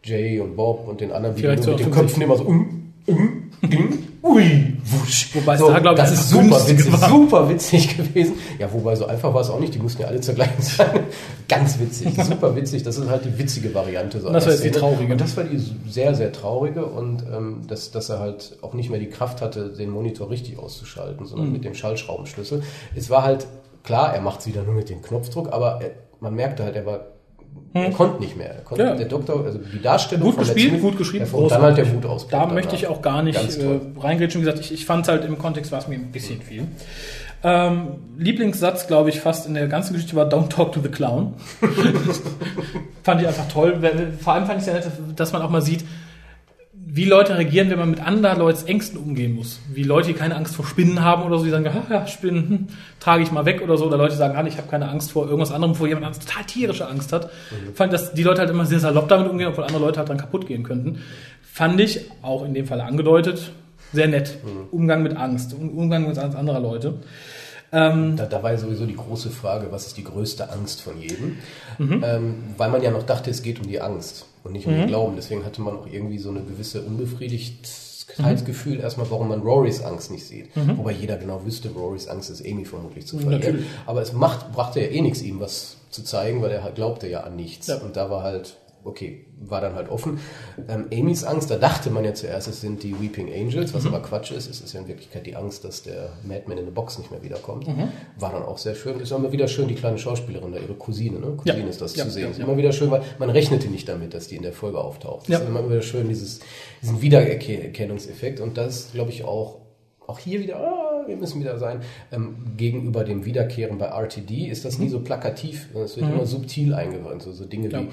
[0.03, 1.93] Jay und Bob und den anderen, wie mit so den 50.
[1.93, 5.29] Köpfen immer so um, um, ding, ui, wusch.
[5.35, 7.07] Wobei es so, da, glaub ich, das ist super witzig, war.
[7.09, 8.33] super witzig gewesen.
[8.57, 11.01] Ja, wobei so einfach war es auch nicht, die mussten ja alle zur gleichen Zeit.
[11.47, 12.81] Ganz witzig, super witzig.
[12.81, 14.19] Das ist halt die witzige Variante.
[14.21, 15.11] So das war jetzt die traurige.
[15.13, 18.89] Und das war die sehr, sehr traurige und ähm, dass, dass er halt auch nicht
[18.89, 21.53] mehr die Kraft hatte, den Monitor richtig auszuschalten, sondern Mhm.
[21.53, 22.63] mit dem Schallschraubenschlüssel.
[22.95, 23.45] Es war halt,
[23.83, 26.85] klar, er macht es wieder nur mit dem Knopfdruck, aber er, man merkte halt, er
[26.85, 26.99] war
[27.73, 28.55] Er konnte nicht mehr.
[28.63, 28.89] Konnte, Hm.
[28.91, 28.95] Ja.
[28.95, 32.03] Der Doktor, also die Darstellung Gut von gespielt, gut geschrieben, Und dann halt der großartig.
[32.03, 32.31] Wutausbruch.
[32.31, 34.41] Da möchte ich auch gar nicht äh, reingrätschen.
[34.41, 36.67] Wie gesagt, ich, ich fand es halt im Kontext war es mir ein bisschen viel.
[37.43, 41.33] Ähm, Lieblingssatz, glaube ich, fast in der ganzen Geschichte war Don't talk to the clown.
[43.03, 43.79] fand ich einfach toll.
[44.21, 45.83] Vor allem fand ich es ja nett, dass man auch mal sieht,
[46.93, 49.61] wie Leute reagieren, wenn man mit anderen Leuten Ängsten umgehen muss.
[49.73, 52.67] Wie Leute, die keine Angst vor Spinnen haben oder so, die sagen, ja, Spinnen, hm,
[52.99, 53.85] trage ich mal weg oder so.
[53.85, 56.43] Oder Leute sagen, ah, ich habe keine Angst vor irgendwas anderem, wo jemand anderes total
[56.43, 57.29] tierische Angst hat.
[57.75, 60.17] Fand, dass die Leute halt immer sehr salopp damit umgehen, obwohl andere Leute halt dran
[60.17, 60.99] kaputt gehen könnten.
[61.41, 63.51] Fand ich, auch in dem Fall angedeutet,
[63.93, 64.37] sehr nett.
[64.71, 66.95] Umgang mit Angst, Um- Umgang mit Angst anderer Leute.
[67.73, 70.99] Ähm, Da, da war ja sowieso die große Frage, was ist die größte Angst von
[71.01, 71.37] jedem?
[71.77, 72.03] Mhm.
[72.05, 74.87] Ähm, weil man ja noch dachte, es geht um die Angst und nicht um den
[74.87, 75.15] Glauben.
[75.15, 78.81] Deswegen hatte man auch irgendwie so eine gewisse Unbefriedigtheitsgefühl Mhm.
[78.81, 80.49] erstmal, warum man Rorys Angst nicht sieht.
[80.77, 83.39] Wobei jeder genau wüsste, Rorys Angst ist Amy vermutlich zu verlieren.
[83.41, 83.65] Natürlich.
[83.85, 87.21] Aber es macht, brachte ja eh nichts, ihm was zu zeigen, weil er glaubte ja
[87.21, 87.67] an nichts.
[87.67, 87.77] Ja.
[87.77, 90.19] Und da war halt, okay, war dann halt offen.
[90.69, 93.77] Ähm, Amys Angst, da dachte man ja zuerst, es sind die Weeping Angels, Mhm.
[93.77, 94.49] was aber Quatsch ist.
[94.49, 97.21] Es ist ja in Wirklichkeit die Angst, dass der Madman in der Box nicht mehr
[97.23, 97.67] wiederkommt.
[97.67, 97.89] Mhm.
[98.19, 98.99] War dann auch sehr schön.
[98.99, 101.33] Ist immer wieder schön, die kleine Schauspielerin da, ihre Cousine, ne?
[101.37, 101.67] Cousine Ja.
[101.67, 102.23] ist das Ja, zu sehen.
[102.23, 104.79] ja, ist immer wieder schön, weil man rechnete nicht damit, dass die in der Folge
[104.79, 105.27] auftaucht.
[105.29, 105.37] Ja.
[105.37, 106.39] Es ist immer wieder schön, dieses,
[106.81, 108.39] diesen Wiedererkennungseffekt.
[108.39, 109.60] Und das glaube ich, auch,
[110.11, 114.65] auch hier wieder, ah, wir müssen wieder sein, ähm, gegenüber dem Wiederkehren bei RTD ist
[114.65, 117.23] das nie so plakativ, sondern es wird immer subtil eingewandt.
[117.23, 117.73] So, so Dinge Mhm.
[117.73, 117.79] Ja.
[117.81, 117.87] wie,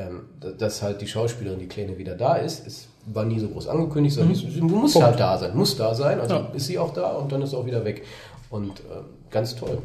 [0.00, 3.48] ähm, da- dass halt die Schauspielerin, die Kleine, wieder da ist, es war nie so
[3.48, 4.68] groß angekündigt, sondern sie muss Mhm.
[4.92, 5.02] Punkt.
[5.06, 6.50] halt da sein, muss da sein, also Ja.
[6.54, 8.04] ist sie auch da und dann ist sie auch wieder weg.
[8.50, 9.78] Und ähm, ganz toll,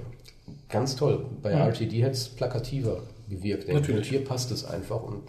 [0.70, 1.26] ganz toll.
[1.42, 2.98] Bei RTD hätte es plakativer
[3.30, 3.68] gewirkt.
[3.68, 3.82] denke.
[3.82, 4.08] Natürlich.
[4.08, 5.22] Und hier passt es einfach und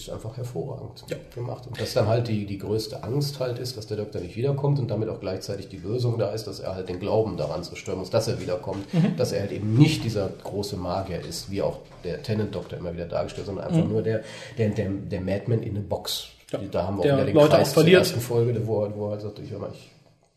[0.00, 1.16] ist einfach hervorragend Ja.
[1.34, 1.66] gemacht.
[1.66, 4.78] Und dass dann halt die, die größte Angst halt ist, dass der Doktor nicht wiederkommt
[4.78, 7.98] und damit auch gleichzeitig die Lösung da ist, dass er halt den Glauben daran zerstören
[7.98, 9.16] muss, dass er wiederkommt, Mhm.
[9.16, 13.06] dass er halt eben nicht dieser große Magier ist, wie auch der Tenant-Doktor immer wieder
[13.06, 14.22] dargestellt, sondern einfach nur der,
[14.56, 16.28] der, der, der Madman in eine Box.
[16.52, 16.58] Mhm.
[16.62, 16.68] Ja.
[16.70, 18.00] Da haben wir Der auch wieder den Leute Kreis auch zur verliert.
[18.00, 19.90] ersten Folge, wo er, wo er halt sagt, ich, ich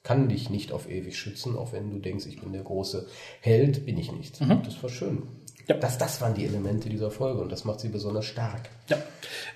[0.04, 3.06] kann dich nicht auf ewig schützen, auch wenn du denkst, ich bin der große
[3.40, 4.42] Held, bin ich nicht.
[4.42, 5.24] Das war schön.
[5.68, 5.76] Ja.
[5.76, 8.70] Das, das waren die Elemente dieser Folge und das macht sie besonders stark.
[8.90, 8.98] Ja,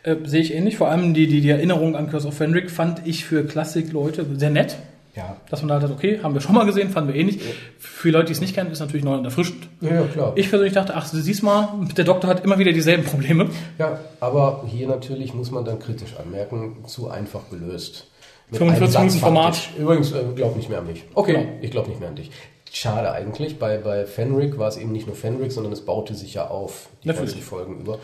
[0.04, 0.78] äh, sehe ich ähnlich.
[0.78, 4.50] Vor allem die, die, die Erinnerung an Curse of Fenric fand ich für Klassik-Leute sehr
[4.50, 4.78] nett.
[5.16, 5.38] Ja.
[5.50, 7.40] Dass man da halt hat, okay, haben wir schon mal gesehen, fanden wir ähnlich.
[7.80, 9.68] Für Leute, die es nicht kennen, ist natürlich neu und erfrischend.
[9.80, 10.34] Ja, ja, klar.
[10.36, 13.50] Ich persönlich dachte, ach, du siehst mal, der Doktor hat immer wieder dieselben Probleme.
[13.78, 18.08] Ja, aber hier natürlich muss man dann kritisch anmerken, zu einfach gelöst.
[18.50, 19.70] Mit 45 einem Satz Minuten Format.
[19.80, 21.04] Übrigens, äh, glaub nicht mehr an mich.
[21.14, 21.48] Okay, Genau.
[21.62, 22.30] ich glaube nicht mehr an dich.
[22.76, 23.58] Schade eigentlich.
[23.58, 26.90] Bei, bei Fenric war es eben nicht nur Fenric, sondern es baute sich ja auf,
[27.04, 27.32] die Natürlich.
[27.32, 28.00] 90 Folgen über.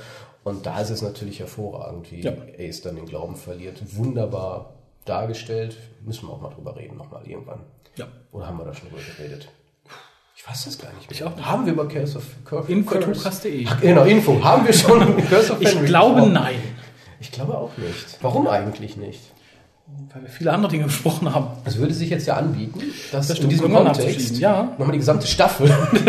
[0.45, 2.31] Und da ist es natürlich hervorragend, wie Ja.
[2.57, 3.81] Ace dann den Glauben verliert.
[3.97, 4.73] Wunderbar
[5.05, 5.77] dargestellt.
[6.05, 7.59] Müssen wir auch mal drüber reden, nochmal irgendwann.
[7.97, 8.07] Ja.
[8.31, 9.49] Oder haben wir da schon drüber geredet?
[10.37, 11.19] Ich weiß das gar nicht mehr.
[11.19, 11.45] Ich auch nicht.
[11.45, 12.71] Haben wir über Curse of Curse.
[13.67, 14.41] Ach, Genau, Info.
[14.41, 16.55] Haben wir schon Curse of Ich glaube, nein.
[17.19, 18.17] Ich glaube auch nicht.
[18.21, 19.19] Warum eigentlich nicht?
[20.13, 21.47] Weil wir viele andere Dinge besprochen haben.
[21.63, 24.73] Es würde sich jetzt ja anbieten, dass Das in diesem Kontext ja.
[24.77, 26.05] nochmal die gesamte Staffel in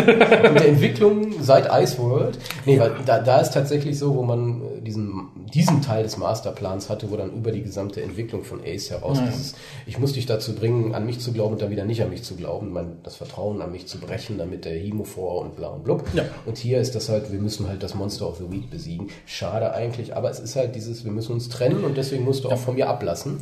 [0.55, 2.39] der Entwicklung seit Iceworld.
[2.67, 6.91] Nee, weil da, da ist tatsächlich so, wo man äh, diesen, diesen Teil des Masterplans
[6.91, 9.27] hatte, wo dann über die gesamte Entwicklung von Ace heraus Ja.
[9.27, 9.55] dieses,
[9.87, 12.25] ich muss dich dazu bringen, an mich zu glauben und dann wieder nicht an mich
[12.25, 15.69] zu glauben, mein, das Vertrauen an mich zu brechen, damit der Himo vor und bla
[15.69, 16.05] und blub.
[16.13, 16.25] Ja.
[16.45, 19.09] Und hier ist das halt, wir müssen halt das Monster of the Week besiegen.
[19.27, 22.51] Schade eigentlich, aber es ist halt dieses, wir müssen uns trennen und deswegen musst du
[22.51, 23.39] auch von mir ablassen.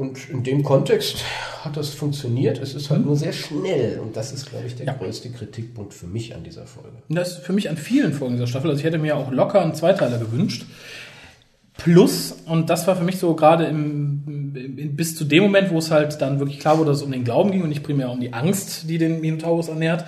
[0.00, 1.24] Und in dem Kontext
[1.62, 2.56] hat das funktioniert.
[2.58, 3.98] Es ist halt nur sehr schnell.
[3.98, 4.94] Und das ist, glaube ich, der Ja.
[4.94, 6.96] größte Kritikpunkt für mich an dieser Folge.
[7.06, 8.70] Und das ist für mich an vielen Folgen dieser Staffel.
[8.70, 10.64] Also ich hätte mir auch locker einen Zweiteiler gewünscht.
[11.76, 15.76] Plus, und das war für mich so gerade im, im, bis zu dem Moment, wo
[15.76, 18.10] es halt dann wirklich klar wurde, dass es um den Glauben ging und nicht primär
[18.10, 20.06] um die Angst, die den Minotaurus ernährt.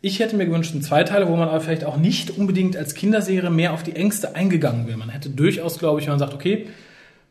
[0.00, 3.50] Ich hätte mir gewünscht einen Zweiteiler, wo man aber vielleicht auch nicht unbedingt als Kinderserie
[3.50, 4.98] mehr auf die Ängste eingegangen wäre.
[4.98, 6.66] Man hätte durchaus, glaube ich, wenn man sagt, okay,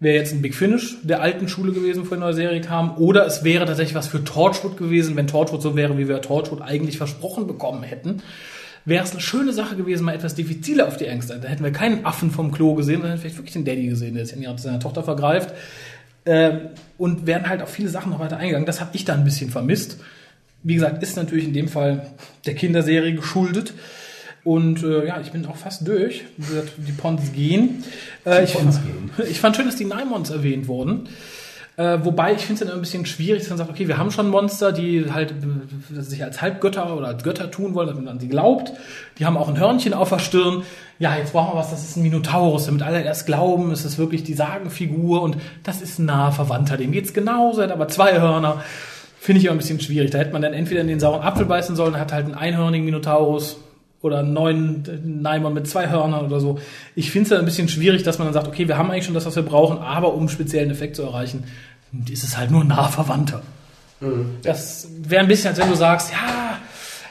[0.03, 3.25] wäre jetzt ein Big Finish der alten Schule gewesen, bevor die neue Serie kam, oder
[3.25, 6.97] es wäre tatsächlich was für Torchwood gewesen, wenn Torchwood so wäre, wie wir Torchwood eigentlich
[6.97, 8.21] versprochen bekommen hätten
[8.85, 11.39] wäre es eine schöne Sache gewesen, mal etwas diffiziler auf die Ängste.
[11.39, 14.25] Da hätten wir keinen Affen vom Klo gesehen, sondern vielleicht wirklich den Daddy gesehen, der
[14.25, 15.53] sich ihre- seiner Tochter vergreift.
[16.25, 18.65] Ähm, und wären halt auf viele Sachen noch weiter eingegangen.
[18.65, 19.99] Das habe ich da ein bisschen vermisst.
[20.63, 22.07] Wie gesagt, ist natürlich in dem Fall
[22.45, 23.73] der Kinderserie geschuldet.
[24.43, 26.23] Und äh, ja, ich bin auch fast durch.
[26.37, 27.83] Wie gesagt, Die Pons gehen.
[28.25, 31.07] Äh, ich, Pons fand, ich fand schön, dass die Naimons erwähnt wurden.
[31.75, 33.97] Äh, wobei ich finde es dann immer ein bisschen schwierig, dass man sagt, okay, wir
[33.97, 37.95] haben schon Monster, die halt äh, sich als Halbgötter oder als Götter tun wollen, dass
[37.95, 38.73] man an sie glaubt.
[39.17, 40.63] Die haben auch ein Hörnchen auf der Stirn.
[40.99, 43.97] Ja, jetzt brauchen wir was, das ist ein Minotaurus, damit alle erst glauben, es ist
[43.97, 46.77] wirklich die Sagenfigur und das ist ein naher Verwandter.
[46.77, 48.63] Dem geht's genauso, er hat aber zwei Hörner.
[49.19, 50.11] Finde ich immer ein bisschen schwierig.
[50.11, 52.85] Da hätte man dann entweder in den sauren Apfel beißen sollen, hat halt einen einhörnigen
[52.85, 53.57] Minotaurus
[54.03, 56.59] oder einen neuen Neimon mit zwei Hörnern oder so.
[56.93, 59.05] Ich finde es dann ein bisschen schwierig, dass man dann sagt, okay, wir haben eigentlich
[59.05, 61.45] schon das, was wir brauchen, aber um einen speziellen Effekt zu erreichen,
[62.11, 63.41] ist es halt nur naher Verwandter.
[64.41, 66.57] Das wäre ein bisschen, als wenn du sagst, ja,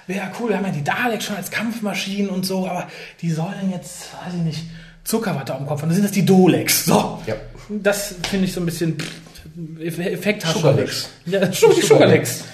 [0.06, 2.88] wäre cool, wir haben ja die Daleks schon als Kampfmaschinen und so, aber
[3.22, 4.60] die sollen jetzt, weiß ich nicht,
[5.04, 5.88] Zuckerwatte am Kopf haben.
[5.88, 6.84] Dann sind das die Doleks.
[6.84, 7.22] So.
[7.26, 7.34] Ja.
[7.70, 8.98] Das finde ich so ein bisschen
[9.80, 11.08] Effekt Sugarlex.
[11.24, 11.88] Ja, Sugarlex.
[11.88, 12.44] Sugarlex.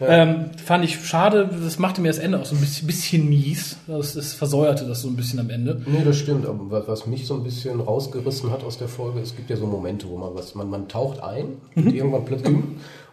[0.00, 3.76] Ähm, fand ich schade, das machte mir das Ende auch so ein bisschen, bisschen mies.
[3.86, 5.82] Das, das versäuerte das so ein bisschen am Ende.
[5.86, 6.46] Nee, das stimmt.
[6.46, 9.66] Aber was, mich so ein bisschen rausgerissen hat aus der Folge, es gibt ja so
[9.66, 12.56] Momente, wo man was, man, man taucht ein und irgendwann plötzlich.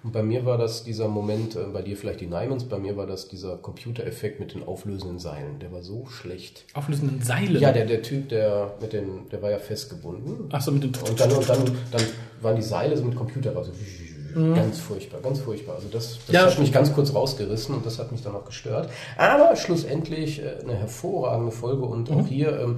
[0.04, 2.98] Und bei mir war das dieser Moment, äh, bei dir vielleicht die Nimans, bei mir
[2.98, 5.60] war das dieser Computereffekt mit den auflösenden Seilen.
[5.60, 6.65] Der war so schlecht.
[6.74, 7.60] Auflösenden Seile.
[7.60, 10.50] Ja, der, der Typ, der mit den, der war ja festgebunden.
[10.52, 12.02] Ach so, mit den Und dann, und dann, dann
[12.41, 13.72] waren die Seile so mit Computer, also
[14.34, 15.76] ganz furchtbar, ganz furchtbar.
[15.76, 16.34] Also das, das Mhm.
[16.34, 16.46] Ja.
[16.46, 18.89] hat mich ganz kurz rausgerissen und das hat mich dann auch gestört.
[19.17, 22.17] Aber schlussendlich äh, eine hervorragende Folge und Mhm.
[22.19, 22.78] auch hier ähm,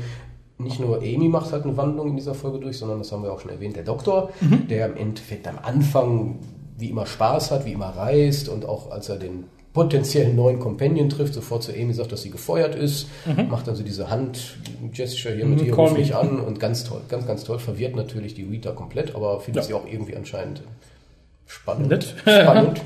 [0.58, 3.34] nicht nur Amy macht halt eine Wandlung in dieser Folge durch, sondern das haben wir
[3.34, 4.68] auch schon erwähnt, der Doktor, Mhm.
[4.70, 6.40] der im Endeffekt am Anfang
[6.78, 11.10] wie immer Spaß hat, wie immer reist und auch als er den potenziellen neuen Companion
[11.10, 13.08] trifft, sofort zu Amy sagt, dass sie gefeuert ist,
[13.50, 17.02] macht dann so diese Hand-Gesture hier mit Mhm, hier ruf mich an und ganz toll,
[17.10, 19.68] ganz, ganz toll, verwirrt natürlich die Rita komplett, aber findet Ja.
[19.68, 20.62] sie auch irgendwie anscheinend
[21.46, 22.16] spannend.
[22.26, 22.82] Spannend.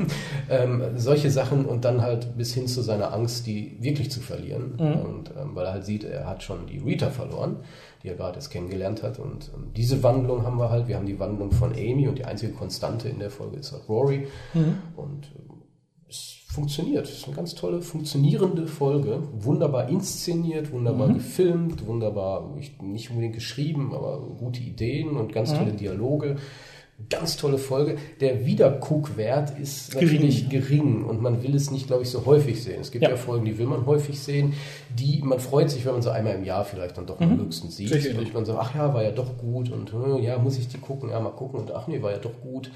[0.50, 4.74] ähm, solche Sachen und dann halt bis hin zu seiner Angst, die wirklich zu verlieren.
[4.78, 5.02] Mhm.
[5.02, 7.58] Und ähm, weil er halt sieht, er hat schon die Rita verloren,
[8.04, 9.18] die er gerade erst kennengelernt hat.
[9.20, 10.88] Und ähm, diese Wandlung haben wir halt.
[10.88, 13.88] Wir haben die Wandlung von Amy und die einzige Konstante in der Folge ist halt
[13.88, 14.28] Rory.
[14.54, 14.76] Mhm.
[14.98, 15.62] Und ähm,
[16.10, 17.06] es funktioniert.
[17.06, 19.22] Es ist eine ganz tolle, funktionierende Folge.
[19.34, 21.14] Wunderbar inszeniert, wunderbar Mhm.
[21.14, 25.32] gefilmt, wunderbar, ich- nicht unbedingt geschrieben, aber gute Ideen und Mhm.
[25.32, 26.38] ganz tolle Dialoge.
[27.10, 27.98] Ganz tolle Folge.
[28.20, 31.06] Der Wiederguckwert ist natürlich gering.
[31.06, 32.82] und man will es nicht, glaube ich, so häufig sehen.
[32.82, 33.10] Es gibt ja.
[33.12, 33.16] Ja.
[33.16, 34.54] Folgen, die will man häufig sehen,
[34.98, 37.78] die man freut sich, wenn man sie einmal im Jahr vielleicht dann doch mal höchstens
[37.78, 37.90] sieht.
[37.90, 38.18] Sicher.
[38.18, 40.78] Und man sagt, ach ja, war ja doch gut und hm, ja, muss ich die
[40.78, 42.72] gucken, ja, mal gucken und ach nee, war ja doch gut.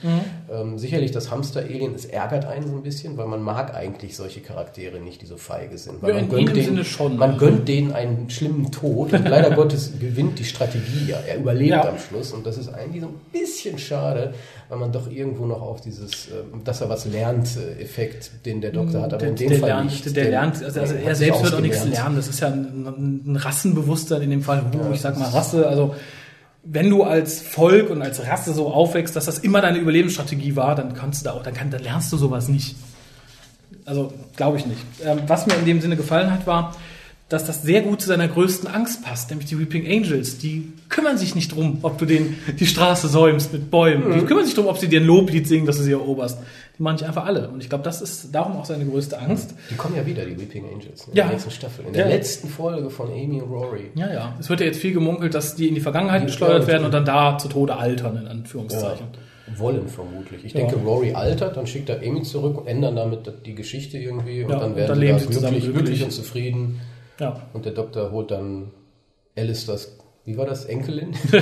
[0.51, 4.41] Ähm, sicherlich das Hamster-Alien, es ärgert einen so ein bisschen, weil man mag eigentlich solche
[4.41, 6.01] Charaktere nicht, die so feige sind.
[6.01, 7.17] Weil Ja, man in gönnt denen, Sinne schon.
[7.17, 11.17] Man gönnt denen einen schlimmen Tod und leider Gottes gewinnt die Strategie ja.
[11.27, 11.89] Er überlebt Ja.
[11.89, 14.12] am Schluss und das ist eigentlich so ein bisschen schade,
[14.69, 18.61] weil man doch irgendwo noch auf dieses, ähm, dass er was lernt, äh, Effekt, den
[18.61, 20.05] der Doktor hat, aber der, in dem der Fall lernt, nicht.
[20.05, 22.15] Der Den- lernt, also, also er selbst wird auch nichts lernen.
[22.15, 24.63] Das ist ja ein, ein Rassenbewusstsein in dem Fall.
[24.73, 25.67] Ja, ich sag mal Rasse.
[25.67, 25.95] Also
[26.63, 30.75] wenn du als Volk und als Rasse so aufwächst, dass das immer deine Überlebensstrategie war,
[30.75, 32.75] dann kannst du da auch, dann, kann, dann lernst du sowas nicht.
[33.85, 34.79] Also glaube ich nicht.
[35.03, 36.73] Ähm, was mir in dem Sinne gefallen hat, war,
[37.33, 40.37] dass das sehr gut zu seiner größten Angst passt, nämlich die Weeping Angels.
[40.37, 44.13] Die kümmern sich nicht drum, ob du den, die Straße säumst mit Bäumen.
[44.19, 46.37] Die kümmern sich drum, ob sie dir ein Loblied singen, dass du sie eroberst.
[46.77, 47.49] die machen nicht einfach alle.
[47.49, 49.53] Und ich glaube, das ist darum auch seine größte Angst.
[49.69, 51.23] Die kommen ja wieder, die Weeping Angels, in Ja.
[51.25, 51.85] der nächsten Staffel.
[51.85, 52.15] In der Ja.
[52.15, 53.91] letzten Folge von Amy und Rory.
[53.95, 54.35] Ja, ja.
[54.39, 56.85] Es wird ja jetzt viel gemunkelt, dass die in die Vergangenheit Die- gesteuert ja, werden
[56.85, 59.05] und dann da zu Tode altern, in Anführungszeichen.
[59.57, 60.45] Wollen vermutlich.
[60.45, 60.61] Ich Ja.
[60.61, 64.49] denke, Rory altert, dann schickt er Amy zurück und ändern damit die Geschichte irgendwie und
[64.51, 65.99] Ja, dann und werden dann sie leben da sie zusammen glücklich, glücklich.
[65.99, 66.79] glücklich und zufrieden.
[67.23, 67.37] Ja.
[67.53, 68.71] Und der Doktor holt dann
[69.37, 71.15] Alistairs, wie war das, Enkelin?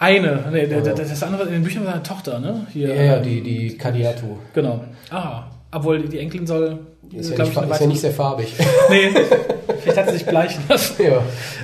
[0.00, 2.66] Eine, nee, der, das andere in den Büchern war seine Tochter, ne?
[2.72, 4.38] Hier, ja, ja, die, die Kadiatu.
[4.52, 4.82] Genau.
[5.10, 6.80] Ah, obwohl die, Enkelin soll.
[7.12, 8.52] Ist ja, nicht, ich, eine ist ja nicht sehr farbig.
[8.90, 9.12] Nee,
[9.78, 11.04] vielleicht hat sie sich bleichen lassen.
[11.04, 11.22] ja.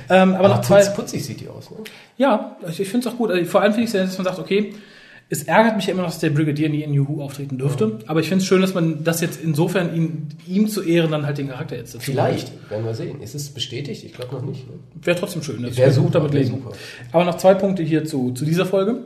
[0.08, 0.84] Ähm, aber noch zwei.
[0.84, 1.78] putz, putzig sieht die aus, ne?
[2.16, 3.32] Ja, ich, ich finde es auch gut.
[3.32, 4.72] Also, vor allem finde ich es, dass man sagt, okay,
[5.30, 7.98] es ärgert mich ja immer noch, dass der Brigadier nie in Who auftreten dürfte.
[8.06, 11.26] Aber ich finde es schön, dass man das jetzt insofern ihn, ihm zu ehren dann
[11.26, 13.20] halt den Charakter jetzt dazu Vielleicht, werden wir sehen.
[13.20, 14.04] Ist es bestätigt?
[14.04, 14.66] Ich glaube noch nicht.
[14.66, 14.74] Ne?
[15.02, 15.62] Wäre trotzdem schön.
[15.62, 16.56] Das Wäre super, damit wäre leben.
[16.56, 16.72] super.
[17.12, 19.04] Aber noch zwei Punkte hier zu, zu dieser Folge.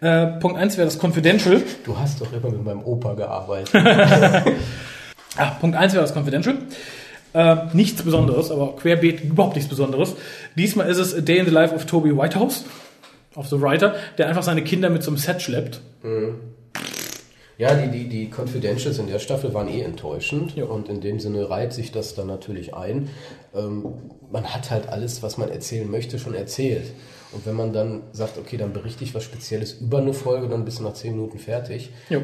[0.00, 1.62] Äh, Punkt eins wäre das Confidential.
[1.84, 3.74] Du hast doch immer mit meinem Opa gearbeitet.
[5.36, 6.56] Ah, Punkt 1 wäre das Confidential.
[7.32, 10.16] Äh, nichts Besonderes, aber querbeet überhaupt nichts Besonderes.
[10.56, 12.64] Diesmal ist es A Day in the Life of Toby Whitehouse,
[13.36, 15.80] of the Writer, der einfach seine Kinder mit zum Set schleppt.
[17.58, 20.64] Ja, die, die, die Confidentials in der Staffel waren eh enttäuschend Ja.
[20.66, 23.08] und in dem Sinne reiht sich das dann natürlich ein.
[23.54, 23.84] Ähm,
[24.30, 26.92] man hat halt alles, was man erzählen möchte, schon erzählt.
[27.32, 30.64] Und wenn man dann sagt, okay, dann berichte ich was Spezielles über eine Folge, dann
[30.64, 32.22] bist du nach zehn Minuten fertig, Jo.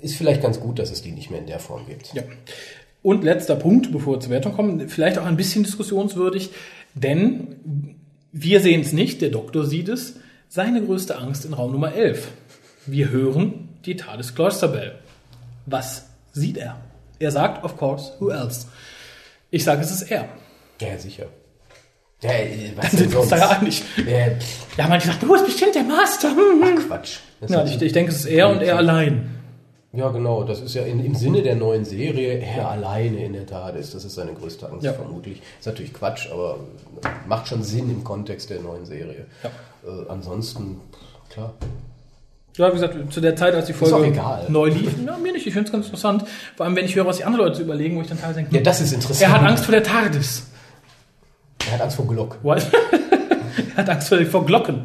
[0.00, 2.12] ist vielleicht ganz gut, dass es die nicht mehr in der Form gibt.
[2.14, 2.22] Ja.
[3.00, 6.50] Und letzter Punkt, bevor wir zur Wertung kommen, vielleicht auch ein bisschen diskussionswürdig,
[6.94, 7.96] denn
[8.32, 10.16] wir sehen es nicht, der Doktor sieht es,
[10.48, 12.28] seine größte Angst in Raum Nummer 11.
[12.86, 14.96] Wir hören die TARDIS Cloisterbell.
[15.66, 16.80] Was sieht er?
[17.18, 18.66] Er sagt, of course, who else?
[19.50, 20.28] Ich sage, es ist er.
[20.80, 21.26] Ja, sicher.
[22.22, 23.82] Ja, äh, was Dann sind wir uns da ja einig.
[24.76, 26.30] Ja, manche sagen, du bist bestimmt der Master.
[26.30, 26.86] Hm.
[26.86, 27.18] Quatsch.
[27.46, 29.41] Ja, ich, ich denke, es ist er und er allein.
[29.94, 30.42] Ja, genau.
[30.44, 33.94] Das ist ja in, im Sinne der neuen Serie, er alleine in der Tat ist.
[33.94, 34.92] Das ist seine größte Angst Ja.
[34.94, 35.42] vermutlich.
[35.60, 36.58] Ist natürlich Quatsch, aber
[37.28, 39.26] macht schon Sinn im Kontext der neuen Serie.
[39.42, 39.50] Ja.
[39.86, 40.80] Äh, ansonsten,
[41.28, 41.52] klar.
[42.56, 44.12] Ja, wie gesagt, zu der Zeit, als die Folge
[44.48, 46.24] neu lief, ja, mir nicht, ich finde es ganz interessant.
[46.56, 48.54] Vor allem, wenn ich höre, was die anderen Leute überlegen, wo ich dann teilweise denke,
[48.56, 49.30] Ja, das ist interessant.
[49.30, 50.46] er hat Angst vor der TARDIS.
[51.66, 52.38] Er hat Angst vor Glock.
[52.42, 52.66] What?
[53.76, 54.82] er hat Angst vor, vor Glocken.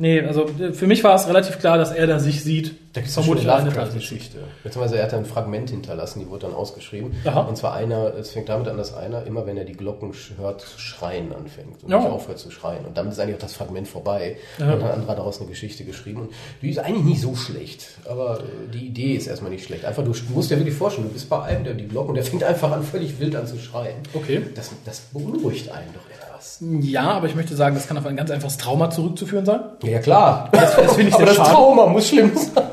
[0.00, 2.74] Nee, also für mich war es relativ klar, dass er da sich sieht.
[2.92, 3.64] Da gibt es vermutlich eine.
[3.68, 4.38] Lovecraft-Geschichte.
[4.62, 7.14] Beziehungsweise er hat ein Fragment hinterlassen, die wurde dann ausgeschrieben.
[7.24, 7.40] Aha.
[7.40, 10.64] Und zwar einer, es fängt damit an, dass einer, immer wenn er die Glocken hört,
[10.76, 11.98] schreien anfängt und Ja.
[11.98, 12.84] nicht aufhört zu schreien.
[12.86, 14.36] Und dann ist eigentlich auch das Fragment vorbei.
[14.58, 14.66] Ja.
[14.66, 16.22] Und dann hat ein anderer daraus eine Geschichte geschrieben.
[16.22, 16.30] Und
[16.62, 17.86] die ist eigentlich nicht so schlecht.
[18.08, 19.84] Aber äh, die Idee ist erstmal nicht schlecht.
[19.84, 22.24] Einfach, du musst dir wirklich vorstellen, du bist bei einem, der die Glocken, und der
[22.24, 23.96] fängt einfach an, völlig wild an zu schreien.
[24.14, 24.42] Okay.
[24.54, 26.58] Das, das beunruhigt einen doch etwas.
[26.82, 29.60] Ja, aber ich möchte sagen, das kann auf ein ganz einfaches Trauma zurückzuführen sein.
[29.82, 30.48] Ja, klar.
[30.52, 31.50] Das, das finde ich aber das schade.
[31.50, 32.64] Trauma muss schlimm sein.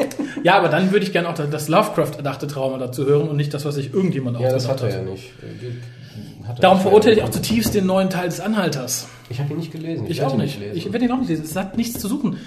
[0.43, 3.65] Ja, aber dann würde ich gerne auch das Lovecraft-erdachte Trauma dazu hören und nicht das,
[3.65, 5.31] was sich irgendjemand Ja, das hat er ja nicht.
[6.47, 9.07] Hat er Darum verurteile ich auch zutiefst den neuen Teil des Anhalters.
[9.29, 10.05] Ich habe ihn nicht gelesen.
[10.07, 10.59] Ich werde auch ihn nicht.
[10.59, 10.77] lesen.
[10.77, 11.43] Ich werde ihn auch nicht lesen.
[11.45, 12.37] Es hat nichts zu suchen.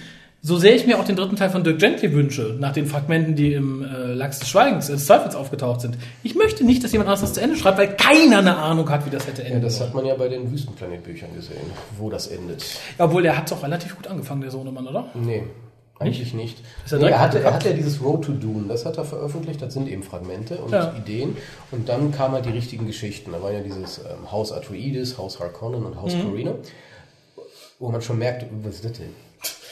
[0.41, 3.35] So sehr ich mir auch den dritten Teil von Dirk Gently wünsche, nach den Fragmenten,
[3.35, 5.99] die im äh, Lachs des Schweigens, äh, des Zweifels aufgetaucht sind.
[6.23, 9.05] Ich möchte nicht, dass jemand anderes das zu Ende schreibt, weil keiner eine Ahnung hat,
[9.05, 9.89] wie das hätte Ja, enden das sollen.
[9.91, 11.57] hat man ja bei den Wüstenplanet-Büchern gesehen,
[11.99, 12.65] wo das endet.
[12.99, 15.07] Obwohl, der hat es auch relativ gut angefangen, der Sohnemann, oder?
[15.15, 15.43] Nee,
[15.99, 16.59] eigentlich nicht.
[16.89, 17.55] Er nee, er, hatte, er abgekackt?
[17.55, 20.71] hat ja dieses Road to Dune, das hat er veröffentlicht, das sind eben Fragmente und
[20.71, 20.95] Ja.
[20.97, 21.37] Ideen.
[21.73, 23.33] Und dann kamen halt die richtigen Geschichten.
[23.33, 26.01] Da war ja dieses ähm, Haus Atreides, Haus Harkonnen und Mhm.
[26.01, 26.53] Haus Corina,
[27.81, 29.09] wo man schon merkt, was ist das denn?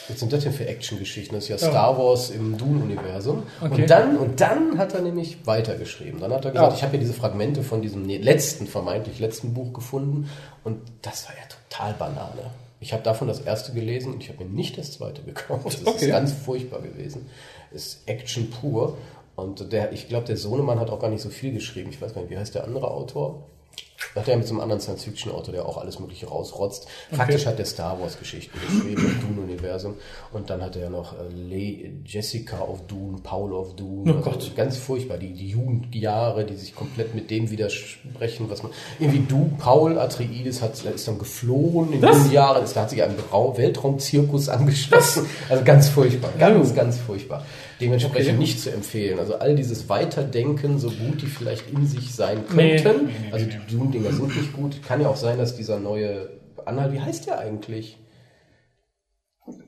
[0.08, 1.34] Was sind das denn für Action-Geschichten?
[1.34, 3.42] Das ist ja Star Wars im Dune-Universum.
[3.60, 3.82] Okay.
[3.82, 6.20] Und, dann, und dann hat er nämlich weitergeschrieben.
[6.20, 6.76] Dann hat er gesagt, Ja.
[6.76, 10.30] ich habe ja diese Fragmente von diesem ne- letzten, vermeintlich letzten Buch gefunden.
[10.64, 12.50] Und das war ja total Banane.
[12.78, 15.64] Ich habe davon das erste gelesen und ich habe mir nicht das zweite gekauft.
[15.66, 16.04] Das Okay.
[16.04, 17.26] ist ganz furchtbar gewesen.
[17.72, 18.96] Ist Action pur.
[19.34, 21.90] Und der, ich glaube, der Sohnemann hat auch gar nicht so viel geschrieben.
[21.90, 23.42] Ich weiß gar nicht, wie heißt der andere Autor?
[24.14, 26.86] Hat er mit so einem anderen Science-Fiction-Autor, der auch alles Mögliche rausrotzt.
[27.12, 29.94] Faktisch hat der Star Wars-Geschichten geschrieben im Dune-Universum.
[30.32, 34.12] Und dann hat er ja noch äh, Le Jessica of Dune, Paul of Dune.
[34.12, 34.56] Oh Also Gott.
[34.56, 35.16] Ganz furchtbar.
[35.18, 38.72] Die, die Jugendjahre, die sich komplett mit dem widersprechen, was man.
[38.98, 42.64] Irgendwie du, Paul Atreides, hat, ist dann geflohen in jungen Jahren.
[42.64, 45.26] Ist, da hat sich einem Weltraumzirkus angeschlossen.
[45.48, 46.30] Also ganz furchtbar.
[46.38, 47.44] Ganz, ganz furchtbar.
[47.80, 48.38] Dementsprechend Okay.
[48.38, 49.18] nicht zu empfehlen.
[49.18, 52.80] Also all dieses Weiterdenken, so gut die vielleicht in sich sein Nee.
[52.80, 53.10] könnten.
[53.32, 53.58] Also die
[53.92, 54.82] Dune-Dinger sind nicht gut.
[54.82, 56.28] Kann ja auch sein, dass dieser neue
[56.64, 57.98] Anhalt, wie heißt der eigentlich?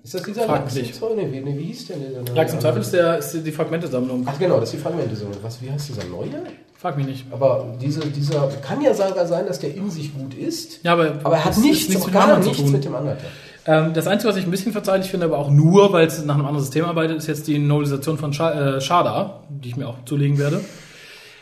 [0.03, 0.75] Ist das dieser Frag Lachs?
[0.75, 2.13] nee, wie, wie hieß der denn?
[2.13, 4.25] der neue Lachs im Zweifel ist, der, ist die Fragmentesammlung.
[4.27, 5.27] Ach genau, das ist die Fragmente so.
[5.43, 6.43] Was, wie heißt dieser neue?
[6.77, 7.27] Frag mich nicht.
[7.31, 10.85] Aber diese, dieser kann ja sogar sein, dass der in sich gut ist.
[10.85, 12.73] Ja, aber, Aber er hat nichts, nichts gar nichts tun.
[12.73, 13.27] mit dem Anhalter.
[13.67, 16.35] Ähm, das Einzige, was ich ein bisschen verzeihlich finde, aber auch nur, weil es nach
[16.35, 19.89] einem anderen System arbeitet, ist jetzt die Novelisation von Sha äh, Shada, die ich mir
[19.89, 20.61] auch zulegen werde.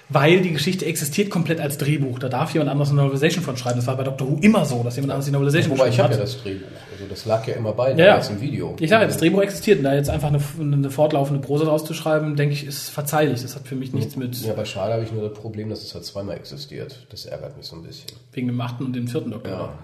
[0.08, 2.20] Weil die Geschichte existiert komplett als Drehbuch.
[2.20, 3.76] Da darf jemand anderes eine Novelization von schreiben.
[3.76, 6.04] Das war bei Doctor Who immer so, dass jemand anderes die Novelization Wobei ich geschrieben
[6.04, 6.66] habe ja das Drehbuch.
[6.92, 8.18] Also das lag ja immer bei Ja, ja.
[8.18, 8.76] im Video.
[8.78, 9.78] Ich sage, ja, das Drehbuch existiert.
[9.78, 13.42] Und da jetzt einfach eine, eine fortlaufende Prosa draus zu schreiben, denke ich, ist verzeihlich.
[13.42, 15.82] Das hat für mich nichts mit Ja, bei Schade habe ich nur das Problem, dass
[15.82, 17.06] es halt zweimal existiert.
[17.10, 18.10] Das ärgert mich so ein bisschen.
[18.32, 19.50] wegen dem achten und dem vierten Doktor.
[19.50, 19.78] Ja.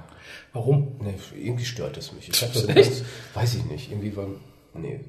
[0.52, 0.92] Warum?
[1.00, 2.28] Nee, irgendwie stört es mich.
[2.28, 3.02] Ich hab das ganz,
[3.34, 3.90] weiß ich nicht.
[3.90, 4.26] Irgendwie war,
[4.74, 5.00] nee.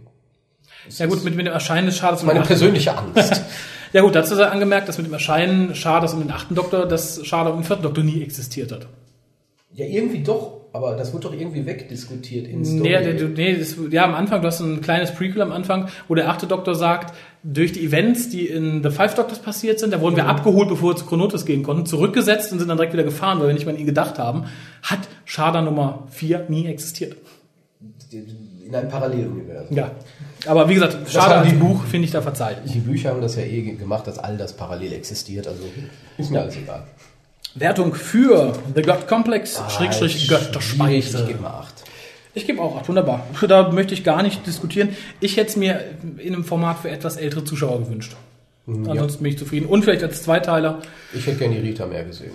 [0.97, 3.41] Ja gut, mit, mit dem Erscheinen des Schades Meine persönliche Angst.
[3.93, 7.25] Ja gut, dazu sei angemerkt, dass mit dem Erscheinen Schades um den achten Doktor, das
[7.25, 8.87] Schade um den vierten Doktor nie existiert hat.
[9.73, 10.63] ja, irgendwie doch.
[10.73, 12.81] Aber das wird doch irgendwie wegdiskutiert in Story.
[12.81, 16.15] Nee, der, nee das, ja, am Anfang, du hast ein kleines Prequel am Anfang, wo
[16.15, 20.01] der achte Doktor sagt, durch die Events, die in The Five Doctors passiert sind, da
[20.01, 23.03] wurden wir abgeholt, bevor wir zu Chronotis gehen konnten, zurückgesetzt und sind dann direkt wieder
[23.03, 24.45] gefahren, weil wir nicht mehr an ihn gedacht haben,
[24.81, 27.17] hat Schada Nummer 4 nie existiert.
[28.65, 29.75] In einem Paralleluniversum.
[29.75, 29.91] Ja.
[30.45, 32.71] Aber wie gesagt, Schade als die- Buch finde ich da verzeihlich.
[32.71, 35.47] Die Bücher haben das ja eh gemacht, dass all das parallel existiert.
[35.47, 35.63] Also
[36.17, 36.83] ist mir alles egal.
[37.55, 40.27] Wertung für The God Complex, Schrägstrich Ah, schwierig.
[40.27, 41.19] Götterspeise.
[41.21, 41.83] Ich gebe mal acht.
[42.35, 43.27] Ich gebe auch 8, wunderbar.
[43.47, 44.89] Da möchte ich gar nicht diskutieren.
[45.19, 45.81] Ich hätte es mir
[46.17, 48.15] in einem Format für etwas ältere Zuschauer gewünscht.
[48.65, 49.67] Ansonsten bin ich zufrieden.
[49.67, 50.79] Und vielleicht als Zweiteiler
[51.13, 52.31] Ich hätte gerne die Rita mehr gesehen.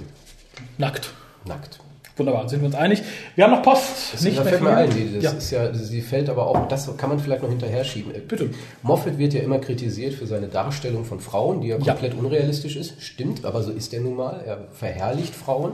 [0.76, 1.10] nackt.
[1.46, 1.80] Nackt.
[2.18, 3.02] Wunderbar, sind wir uns einig.
[3.36, 4.14] Wir haben noch Post.
[4.14, 5.30] Das da fällt mir ein, die, das ja.
[5.30, 8.12] ist ja, sie fällt aber auch, das kann man vielleicht noch hinterher schieben.
[8.26, 8.50] Bitte.
[8.82, 11.92] Moffat wird ja immer kritisiert für seine Darstellung von Frauen, die ja Ja.
[11.94, 13.00] komplett unrealistisch ist.
[13.00, 14.42] Stimmt, aber so ist er nun mal.
[14.44, 15.72] Er verherrlicht Frauen.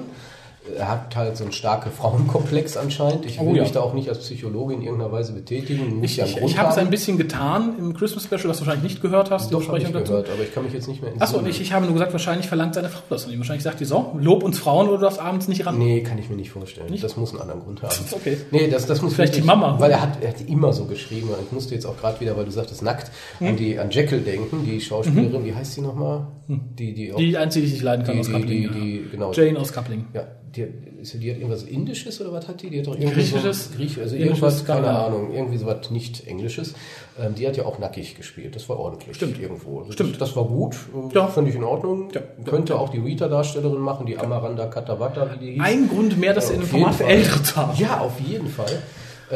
[0.78, 3.26] Er hat halt so einen starken Frauenkomplex anscheinend.
[3.26, 3.62] Ich will Oh ja.
[3.62, 5.96] mich da auch nicht als Psychologe in irgendeiner Weise betätigen.
[5.96, 8.92] Muss Ich, ja ich, habe es ein bisschen getan im Christmas Special, was du wahrscheinlich
[8.92, 9.50] nicht gehört hast.
[9.50, 10.04] die Doch, habe ich dazu.
[10.12, 12.12] gehört, aber ich kann mich jetzt nicht mehr Achso, und ich, ich habe nur gesagt,
[12.12, 13.40] wahrscheinlich verlangt seine Frau das von ihm.
[13.40, 15.78] Wahrscheinlich sagt die so, lob uns Frauen oder du darfst abends nicht ran.
[15.78, 16.86] Nee, kann ich mir nicht vorstellen.
[17.00, 17.92] Das muss einen anderen Grund haben.
[18.12, 18.38] okay.
[18.50, 19.78] Nee, das, das muss Vielleicht die wirklich- Mama.
[19.78, 21.28] Weil er hat, er hat immer so geschrieben.
[21.28, 23.48] Und ich musste jetzt auch gerade wieder, weil du sagtest nackt, Hm?
[23.48, 26.26] an die an Jekyll denken, die Schauspielerin, wie heißt sie nochmal?
[26.48, 28.48] Die, die, auch, Die einzige, die ich nicht leiden kann die, aus die, Coupling.
[28.48, 28.72] die, ja.
[28.72, 29.32] die, genau.
[29.32, 30.06] Jane aus Coupling.
[30.14, 30.22] Ja,
[30.56, 30.66] die,
[31.00, 32.70] ist, die hat irgendwas Indisches oder was hat die?
[32.70, 33.70] Die hat doch irgendwie Griechisches?
[33.70, 36.74] So, Griech, also Indisches, irgendwas, keine keine Ahnung, irgendwie sowas nicht Englisches.
[37.20, 38.56] Ähm, die hat ja auch nackig gespielt.
[38.56, 39.16] Das war ordentlich.
[39.16, 39.38] Stimmt.
[39.40, 39.80] Irgendwo.
[39.80, 40.12] Also Stimmt.
[40.12, 40.74] Das, das war gut.
[40.74, 41.26] äh, Ja.
[41.28, 42.08] Fand ich in Ordnung.
[42.14, 42.20] Ja.
[42.44, 45.62] Könnte auch die Rita-Darstellerin machen, die Amaranda Katawata, wie die hieß.
[45.62, 47.04] Ein Grund mehr, das in einem Auf Format für.
[47.04, 47.78] Ältere zu haben.
[47.78, 48.82] Ja, auf jeden Fall.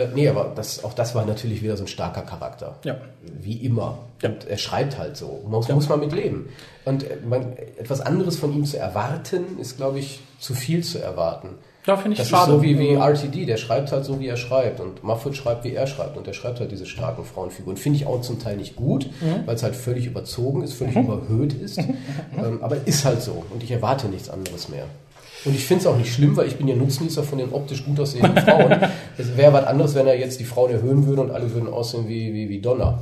[0.02, 2.76] Äh, nee, aber das, auch das war natürlich wieder so ein starker Charakter.
[2.84, 2.96] Ja.
[3.40, 3.98] Wie immer.
[4.22, 5.44] Und er schreibt halt so.
[5.48, 6.48] Muss, muss man mit leben.
[6.84, 10.98] Und äh, man, etwas anderes von ihm zu erwarten, ist, glaube ich, zu viel zu
[11.02, 11.50] erwarten.
[11.86, 12.52] Ja, finde ich Das schade.
[12.52, 13.08] ist so wie, wie Ja.
[13.08, 14.78] RTD, der schreibt halt so, wie er schreibt.
[14.80, 16.16] Und Moffat schreibt, wie er schreibt.
[16.18, 17.78] Und er schreibt halt diese starken Frauenfiguren.
[17.78, 19.46] Finde ich auch zum Teil nicht gut, Mhm.
[19.46, 21.78] weil es halt völlig überzogen ist, völlig überhöht ist.
[22.36, 23.42] ähm, aber ist halt so.
[23.50, 24.84] Und ich erwarte nichts anderes mehr.
[25.44, 27.84] Und ich finde es auch nicht schlimm, weil ich bin ja Nutznießer von den optisch
[27.84, 28.76] gut aussehenden Frauen.
[29.18, 32.08] es wäre was anderes, wenn er jetzt die Frauen erhöhen würde und alle würden aussehen
[32.08, 32.98] wie, wie, wie Donna.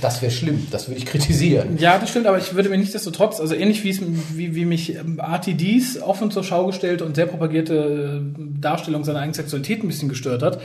[0.00, 1.76] Das wäre schlimm, das würde ich kritisieren.
[1.78, 3.98] Ja, das stimmt, aber ich würde mir nichtsdestotrotz, also ähnlich wie,
[4.34, 9.18] wie, wie mich ähm, RTDs offen zur Schau gestellte und sehr propagierte äh, Darstellung seiner
[9.18, 10.60] eigenen Sexualität ein bisschen gestört hat,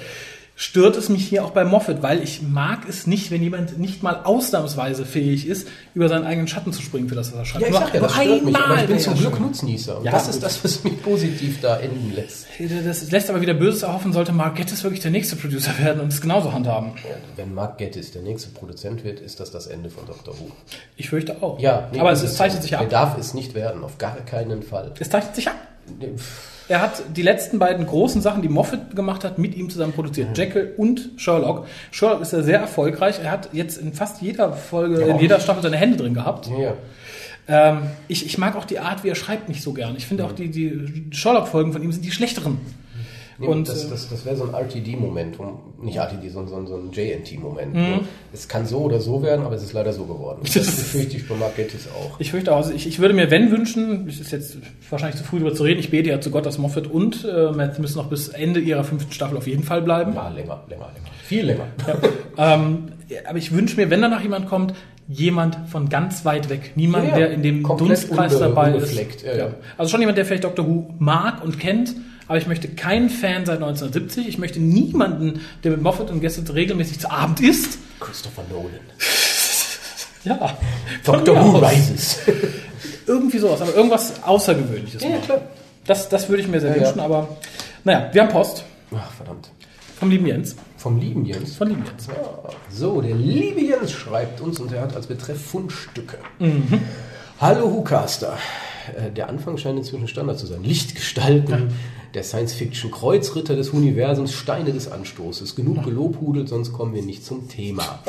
[0.57, 4.03] stört es mich hier auch bei Moffat, weil ich mag es nicht, wenn jemand nicht
[4.03, 7.61] mal ausnahmsweise fähig ist, über seinen eigenen Schatten zu springen für das, was er schreibt.
[7.63, 9.39] Ja, ich sag ja, das stört mich, aber ich bin zum Glück.
[9.39, 9.97] Nutznießer.
[9.97, 12.47] Und Ja, das ist das, was mich positiv da enden lässt.
[12.85, 16.07] Das lässt aber wieder Böses erhoffen, sollte Mark Gettis wirklich der nächste Producer werden und
[16.13, 16.91] es genauso handhaben.
[17.03, 20.33] Ja, wenn Mark Gettis der nächste Produzent wird, ist das das Ende von Dr.
[20.39, 20.51] Who.
[20.95, 21.59] Ich fürchte auch.
[21.59, 22.89] Ja, nee, aber es, es zeichnet sich Er ab.
[22.89, 24.93] darf es nicht werden, auf gar keinen Fall.
[24.99, 25.55] Es zeichnet sich ab.
[26.67, 30.35] Er hat die letzten beiden großen Sachen, die Moffat gemacht hat, mit ihm zusammen produziert.
[30.37, 31.67] Jekyll und Sherlock.
[31.91, 33.19] Sherlock ist ja sehr erfolgreich.
[33.23, 36.47] Er hat jetzt in fast jeder Folge, in jeder Staffel seine Hände drin gehabt.
[36.47, 36.73] Ja, ja.
[37.47, 39.95] Ähm, ich, ich mag auch die Art, wie er schreibt, nicht so gern.
[39.95, 42.57] Ich finde auch die, die Sherlock-Folgen von ihm sind die schlechteren.
[43.37, 45.37] Nee, Und, das, äh, das, das wäre so ein RTD-Moment,
[45.81, 47.73] nicht RTD, sondern so ein, JNT-Moment.
[47.73, 47.99] Mhm.
[48.33, 50.39] Es kann so oder so werden, aber es ist leider so geworden.
[50.43, 52.19] Das befürchte ich bei Mark Gettis auch.
[52.19, 54.57] Ich fürchte auch, also ich, ich würde mir, wenn wünschen, es ist jetzt
[54.89, 57.51] wahrscheinlich zu früh darüber zu reden, ich bete ja zu Gott, dass Moffat und äh,
[57.51, 60.13] Matt müssen noch bis Ende ihrer fünften Staffel auf jeden Fall bleiben.
[60.13, 61.07] Ja, länger, länger, länger.
[61.25, 61.65] Viel länger.
[62.37, 62.85] Ähm,
[63.27, 64.73] aber ich wünsche mir, wenn danach jemand kommt,
[65.07, 66.71] jemand von ganz weit weg.
[66.75, 67.17] Niemand, Ja, ja.
[67.17, 69.21] der in dem Dunstkreis unbe- dabei ist.
[69.23, 69.47] ja, ja.
[69.77, 71.95] Also schon jemand, der vielleicht Doctor Who mag und kennt,
[72.27, 74.27] aber ich möchte keinen Fan seit 1970.
[74.27, 77.77] Ich möchte niemanden, der mit Moffat und Gessett regelmäßig zu Abend isst.
[77.99, 78.71] Christopher Nolan.
[80.23, 80.57] Ja.
[81.05, 81.57] Mir Who.
[81.59, 82.17] Rises.
[83.07, 85.03] Irgendwie sowas, aber irgendwas Außergewöhnliches.
[85.03, 85.19] ja, mal.
[85.19, 85.41] klar.
[85.85, 86.81] Das, das würde ich mir sehr Ja, ja.
[86.87, 87.37] wünschen, aber
[87.83, 88.63] naja, wir haben Post
[88.95, 89.51] Ach, verdammt.
[89.99, 90.55] vom lieben Jens.
[90.77, 91.55] Vom lieben Jens.
[91.55, 92.07] Von lieben Jens.
[92.07, 92.13] Ja,
[92.71, 96.17] so, der liebe Jens schreibt uns und er hat als Betreff Fundstücke.
[96.39, 96.81] Mhm.
[97.39, 98.35] Hallo Hucaster.
[98.97, 100.63] äh, der Anfang scheint inzwischen Standard zu sein.
[100.63, 101.69] Lichtgestalten,
[102.15, 105.55] der Science-Fiction-Kreuzritter des Universums, Steine des Anstoßes.
[105.55, 107.99] Genug gelobhudelt, sonst kommen wir nicht zum Thema.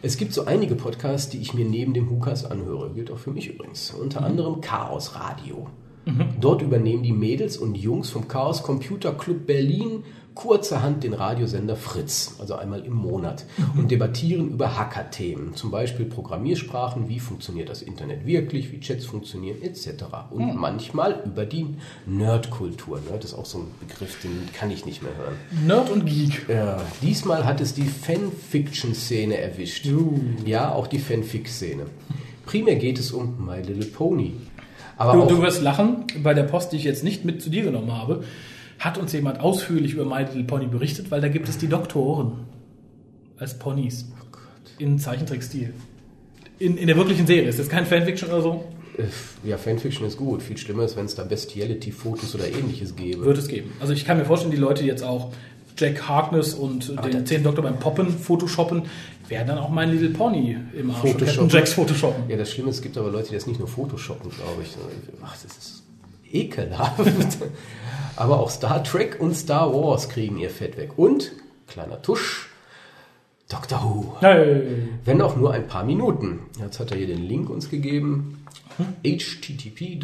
[0.00, 2.90] Es gibt so einige Podcasts, die ich mir neben dem Hukas anhöre.
[2.94, 3.90] Gilt auch für mich übrigens.
[3.90, 5.66] Unter anderem Chaos Radio.
[6.40, 10.04] Dort übernehmen die Mädels und Jungs vom Chaos Computer Club Berlin
[10.38, 13.44] kurzerhand den Radiosender Fritz, also einmal im Monat,
[13.76, 19.60] und debattieren über Hacker-Themen, zum Beispiel Programmiersprachen, wie funktioniert das Internet wirklich, wie Chats funktionieren,
[19.62, 20.04] etc.
[20.30, 21.66] Und manchmal über die
[22.06, 23.00] Nerdkultur.
[23.10, 25.34] Nerd ist auch so ein Begriff, den kann ich nicht mehr hören.
[25.66, 26.48] Nerd und Geek.
[26.48, 29.88] Ja, diesmal hat es die Fanfiction-Szene erwischt.
[30.46, 31.86] Ja, auch die Fanfic-Szene.
[32.46, 34.34] Primär geht es um My Little Pony.
[34.96, 37.64] Aber Du, du wirst lachen, bei der Post, die ich jetzt nicht mit zu dir
[37.64, 38.22] genommen habe,
[38.78, 42.40] hat uns jemand ausführlich über My Little Pony berichtet, weil da gibt es die Doktoren
[43.38, 44.06] als Ponys
[44.78, 45.72] in Zeichentrickstil.
[46.58, 47.48] In, in der wirklichen Serie.
[47.48, 48.64] Ist das kein Fanfiction oder so?
[48.98, 50.42] äh, ja, Fanfiction ist gut.
[50.42, 53.24] Viel schlimmer ist, wenn es da Bestiality-Fotos oder ähnliches gäbe.
[53.24, 53.72] Wird es geben.
[53.80, 55.32] Also ich kann mir vorstellen, die Leute jetzt auch
[55.76, 57.44] Jack Harkness und den der- 10.
[57.44, 58.82] Doktor beim Poppen photoshoppen,
[59.28, 61.48] werden dann auch My Little Pony im Arsch und Photoshoppen.
[61.50, 62.28] Jacks photoshoppen.
[62.28, 64.70] Ja, das Schlimme ist, es gibt aber Leute, die das nicht nur photoshoppen, glaube ich.
[65.22, 65.77] Ach, das ist
[66.32, 67.00] ekelhaft.
[68.16, 70.92] aber auch Star Trek und Star Wars kriegen ihr Fett weg.
[70.96, 71.32] Und,
[71.66, 72.48] kleiner Tusch,
[73.48, 74.16] Doctor Who.
[74.20, 74.88] Hey.
[75.06, 76.40] Wenn auch nur ein paar Minuten.
[76.60, 78.44] Jetzt hat er hier den Link uns gegeben.
[79.02, 79.98] http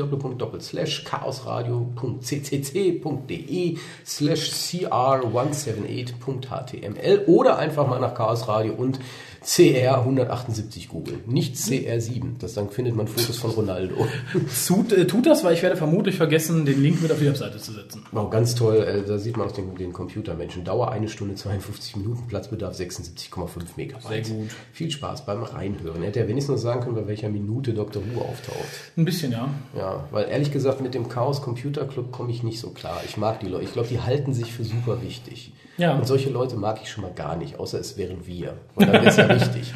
[1.04, 8.98] chaosradio.ccc.de slash cr178.html oder einfach mal nach Chaos Radio und
[9.44, 11.20] CR 178 googeln.
[11.26, 12.38] Nicht CR7.
[12.38, 13.94] Das dann findet man Fotos von Ronaldo.
[14.66, 17.58] Tut, äh, tut das, weil ich werde vermutlich vergessen, den Link mit auf die Webseite
[17.58, 18.04] zu setzen.
[18.12, 18.76] Wow, ganz toll.
[18.76, 20.64] Äh, Da sieht man auch den, den Computermenschen.
[20.64, 24.26] Dauer eine Stunde 52 Minuten, Platzbedarf 76,5 Megabyte.
[24.26, 24.50] Sehr gut.
[24.72, 26.02] Viel Spaß beim Reinhören.
[26.02, 28.02] Hätte er wenigstens noch sagen können, bei welcher Minute Dr.
[28.02, 28.56] Who auftaucht.
[28.96, 29.48] Ein bisschen, ja.
[29.76, 33.02] Ja, weil ehrlich gesagt, mit dem Chaos Computer Club komme ich nicht so klar.
[33.06, 33.64] Ich mag die Leute.
[33.64, 35.52] Ich glaube, die halten sich für super wichtig.
[35.76, 35.94] Ja.
[35.94, 38.54] Und solche Leute mag ich schon mal gar nicht, außer es wären wir.
[38.74, 39.72] Und dann wäre es ja richtig.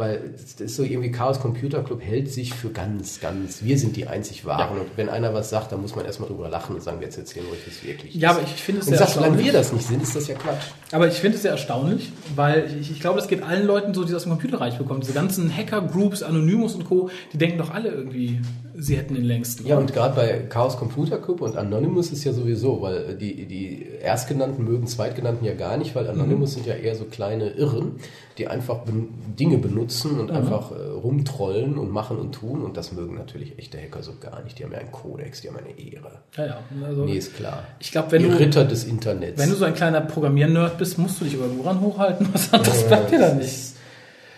[0.00, 3.96] Weil das ist so irgendwie Chaos Computer Club hält sich für ganz, ganz, wir sind
[3.96, 4.78] die einzig Wahren.
[4.78, 7.44] Und wenn einer was sagt, dann muss man erstmal drüber lachen und sagen, jetzt erzählen
[7.44, 8.14] wir euch das wirklich.
[8.14, 9.52] Ja, aber ich finde es und sehr sagt, solange erstaunlich.
[9.52, 10.68] wir das nicht sind, ist das ja Quatsch.
[10.90, 14.04] Aber ich finde es sehr erstaunlich, weil ich, ich glaube, das geht allen Leuten so,
[14.04, 15.00] die aus dem Computerreich bekommen.
[15.00, 18.40] Diese ganzen Hacker-Groups, Anonymous und Co., die denken doch alle irgendwie,
[18.74, 19.66] sie hätten den längsten.
[19.66, 23.86] Ja, und gerade bei Chaos Computer Club und Anonymous ist ja sowieso, weil die, die
[24.00, 27.96] Erstgenannten mögen Zweitgenannten ja gar nicht, weil Anonymous sind ja eher so kleine Irren,
[28.40, 32.92] die einfach ben Dinge benutzen und einfach äh, rumtrollen und machen und tun und das
[32.92, 34.58] mögen natürlich echte Hacker so gar nicht.
[34.58, 36.22] Die haben ja einen Kodex, die haben eine Ehre.
[36.36, 36.58] ja, ja.
[36.86, 37.64] Also, Nee, ist klar.
[37.78, 39.38] Ich glaube, wenn die du, Ritter des Internets.
[39.38, 42.28] wenn du so ein kleiner Programmier-Nerd bist, musst du dich irgendwo ran hochhalten.
[42.32, 43.69] Was anderes bleibt dir da nicht.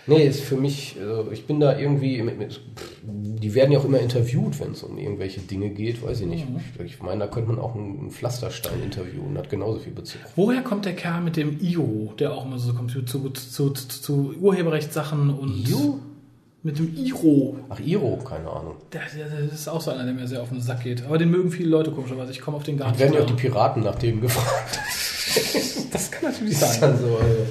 [0.05, 2.23] Nee, ist für mich, also ich bin da irgendwie,
[3.03, 6.45] die werden ja auch immer interviewt, wenn es um irgendwelche Dinge geht, weiß ich nicht.
[6.79, 10.19] Ich, ich meine, da könnte man auch einen Pflasterstein interviewen, hat genauso viel Bezug.
[10.35, 13.69] Woher kommt der Kerl mit dem IO, der auch immer so kommt zu, zu, zu,
[13.69, 15.99] zu, zu Urheberrechtssachen und IO?
[16.63, 17.57] Mit dem IRO.
[17.69, 18.75] Ach, Iro, keine Ahnung.
[18.93, 21.05] Der, das ist auch so einer, der mir sehr auf den Sack geht.
[21.05, 22.31] Aber den mögen viele Leute komischerweise.
[22.31, 22.99] Ich komme auf den gar nicht.
[22.99, 23.33] Werden ja auch die.
[23.33, 24.79] Piraten nach dem gefragt.
[25.91, 26.91] das kann natürlich Das ist sein.
[26.91, 27.45] dann so, also,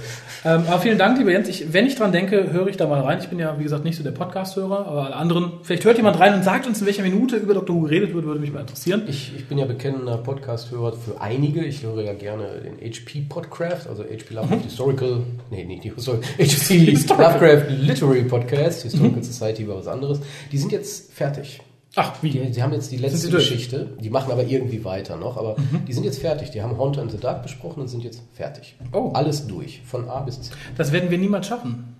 [0.44, 1.48] Ähm, aber vielen Dank, lieber Jens.
[1.48, 3.18] Ich, wenn ich dran denke, höre ich da mal rein.
[3.20, 5.52] Ich bin ja, wie gesagt, nicht so der Podcast-Hörer, aber alle anderen.
[5.62, 7.76] Vielleicht hört jemand rein und sagt uns, in welcher Minute über Dr.
[7.76, 9.04] Who geredet wird, würde mich mal interessieren.
[9.06, 11.64] ich, ich bin ja bekennender Podcast-Hörer für einige.
[11.64, 16.28] Ich höre ja gerne den HP Podcraft, also HP Lovecraft Historical, nee, nicht die Historical,
[16.38, 16.76] HP
[17.08, 20.20] Lovecraft Literary Podcast, Historical Society war was anderes.
[20.50, 21.60] Die sind jetzt fertig.
[21.94, 22.30] Ach, wie?
[22.30, 23.28] Die, die haben jetzt die letzte?
[23.28, 26.50] Geschichte, die machen aber irgendwie weiter noch, aber die sind jetzt fertig.
[26.50, 28.76] Die haben Haunter in the Dark besprochen und sind jetzt fertig.
[28.92, 29.10] Oh.
[29.12, 30.56] Alles durch, von A bis Z.
[30.76, 31.96] Das werden wir niemals schaffen.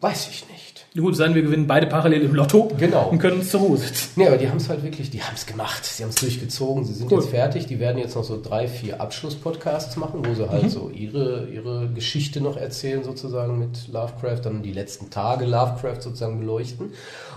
[0.00, 0.61] Weiß ich nicht.
[0.94, 3.08] Gut, sein, wir gewinnen beide parallel im Lotto Genau.
[3.08, 4.10] und können uns zur Ruhe sitzen.
[4.16, 5.86] Nee, aber die haben es halt wirklich, die haben es gemacht.
[5.86, 6.84] Sie haben es durchgezogen.
[6.84, 7.20] Sie sind Cool.
[7.20, 7.66] jetzt fertig.
[7.66, 10.50] Die werden jetzt noch so drei, vier Abschlusspodcasts machen, wo sie Mhm.
[10.50, 16.02] halt so ihre, ihre Geschichte noch erzählen, sozusagen mit Lovecraft, dann die letzten Tage Lovecraft
[16.02, 16.90] sozusagen beleuchten.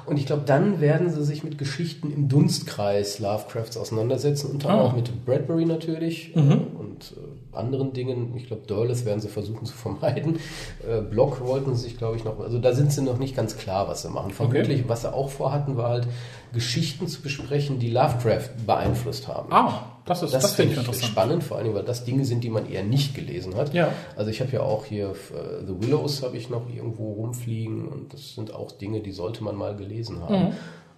[0.08, 4.88] Und ich glaube, dann werden sie sich mit Geschichten im Dunstkreis Lovecrafts auseinandersetzen, unter anderem
[4.88, 4.92] Ah.
[4.92, 8.34] auch mit Bradbury natürlich äh, und äh, anderen Dingen.
[8.36, 10.40] Ich glaube, Dörles werden sie versuchen zu vermeiden.
[10.88, 13.58] Äh, Block wollten sie sich, glaube ich, noch, also da sind sie noch nicht ganz
[13.58, 14.32] klar, was sie machen.
[14.32, 16.08] Vermutlich, was sie auch vorhatten, war halt
[16.56, 19.54] Geschichten zu besprechen, die Lovecraft beeinflusst haben.
[19.54, 21.06] Ah, das ist, das, Das, finde ich interessant.
[21.12, 23.74] spannend, vor allem, weil das Dinge sind, die man eher nicht gelesen hat.
[23.76, 23.90] Ja.
[24.16, 28.14] Also ich habe ja auch hier äh, The Willows habe ich noch irgendwo rumfliegen und
[28.14, 30.36] das sind auch Dinge, die sollte man mal gelesen haben.
[30.46, 30.52] Mhm.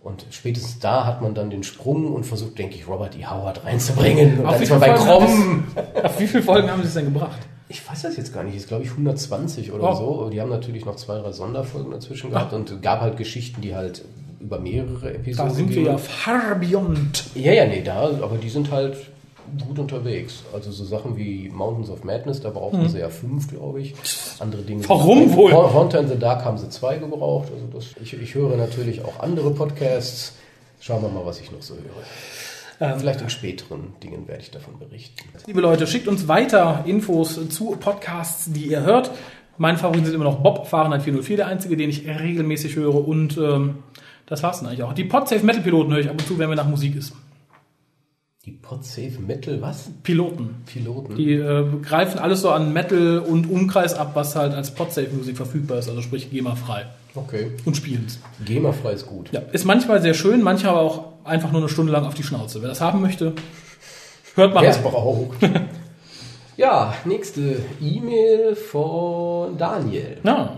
[0.03, 3.26] Und spätestens da hat man dann den Sprung und versucht, denke ich, Robert E.
[3.26, 4.39] Howard reinzubringen.
[4.39, 5.64] Und Auf wie ist man viele bei Krom.
[6.03, 7.39] Auf wie viele Folgen haben sie es denn gebracht?
[7.70, 9.95] Ich weiß das jetzt gar nicht, ist glaube ich 120 oder Oh.
[9.95, 10.22] so.
[10.22, 13.76] Aber die haben natürlich noch zwei, drei Sonderfolgen dazwischen gehabt und gab halt Geschichten, die
[13.76, 14.05] halt
[14.39, 17.25] über mehrere Da Episoden sind wir ja far beyond.
[17.35, 18.95] Ja, ja, nee, da, aber die sind halt
[19.65, 20.43] gut unterwegs.
[20.53, 23.95] Also so Sachen wie Mountains of Madness, da brauchten sie ja fünf, glaube ich.
[24.39, 24.81] Andere Dinge.
[24.83, 24.89] Hm.
[24.89, 25.51] Warum wohl?
[25.53, 27.47] Haunt- Haunter in the Dark haben sie zwei gebraucht.
[27.53, 30.33] Also das, ich, ich höre natürlich auch andere Podcasts.
[30.79, 32.91] Schauen wir mal, was ich noch so höre.
[32.91, 35.23] Ähm, Vielleicht in späteren Dingen werde ich davon berichten.
[35.47, 39.09] Liebe Leute, schickt uns weiter Infos zu Podcasts, die ihr hört.
[39.57, 43.07] Mein Favorit sind immer noch Bob Fahrenheit 404, der einzige, den ich regelmäßig höre.
[43.07, 43.77] Und ähm,
[44.28, 44.93] das war's dann eigentlich auch.
[44.93, 47.13] Die Podsafe Metal Piloten höre ich ab und zu, wenn mir nach Musik ist.
[48.45, 49.89] Die Podsafe Metal, was?
[50.03, 50.63] Piloten.
[50.65, 51.15] Piloten?
[51.15, 55.36] Die äh, greifen alles so an Metal und Umkreis ab, was halt als Podsafe Musik
[55.36, 56.86] verfügbar ist, also sprich GEMA-frei.
[57.15, 57.51] Okay.
[57.65, 58.19] Und spielen's.
[58.45, 59.32] GEMA-frei ist gut.
[59.32, 62.23] Ja, ist manchmal sehr schön, manchmal aber auch einfach nur eine Stunde lang auf die
[62.23, 62.61] Schnauze.
[62.61, 63.34] Wer das haben möchte,
[64.36, 65.38] hört mal Wer es braucht.
[66.57, 70.17] ja, nächste E-Mail von Daniel.
[70.23, 70.57] Ja.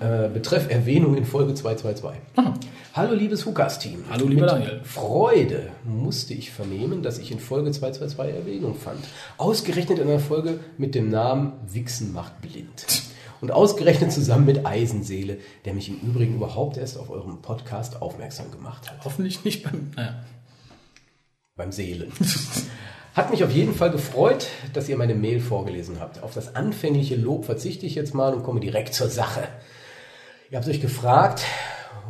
[0.00, 2.20] Äh, betreff Erwähnung in Folge 222.
[2.94, 4.04] Hallo liebes Hukas-Team.
[4.08, 4.80] Hallo, lieber Mit Daniel.
[4.84, 9.04] Freude musste ich vernehmen, dass ich in Folge 222 Erwähnung fand.
[9.38, 12.86] Ausgerechnet in einer Folge mit dem Namen Wichsen macht blind.
[13.40, 18.52] Und ausgerechnet zusammen mit Eisenseele, der mich im Übrigen überhaupt erst auf eurem Podcast aufmerksam
[18.52, 19.04] gemacht hat.
[19.04, 19.90] Hoffentlich nicht beim.
[19.96, 20.14] Naja.
[21.56, 22.12] beim Seelen.
[23.14, 26.22] Hat mich auf jeden Fall gefreut, dass ihr meine Mail vorgelesen habt.
[26.22, 29.48] Auf das anfängliche Lob verzichte ich jetzt mal und komme direkt zur Sache.
[30.50, 31.44] Ihr habt euch gefragt,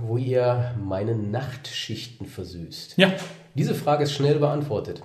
[0.01, 2.97] wo ihr meine Nachtschichten versüßt.
[2.97, 3.13] Ja.
[3.57, 5.03] Diese Frage ist schnell beantwortet.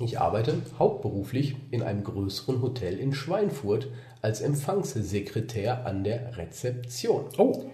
[0.00, 3.86] Ich arbeite hauptberuflich in einem größeren Hotel in Schweinfurt
[4.20, 7.26] als Empfangssekretär an der Rezeption.
[7.38, 7.70] Oh,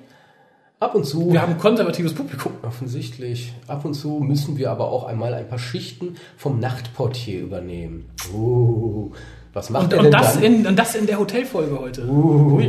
[0.79, 2.53] Ab und zu wir haben ein konservatives Publikum.
[2.63, 3.55] Offensichtlich.
[3.67, 8.11] Ab und zu müssen wir aber auch einmal ein paar Schichten vom Nachtportier übernehmen.
[8.35, 9.13] Uh,
[9.55, 10.43] was macht Und, er und, denn das dann?
[10.43, 12.07] in, und das in der Hotelfolge heute.
[12.07, 12.61] Uh,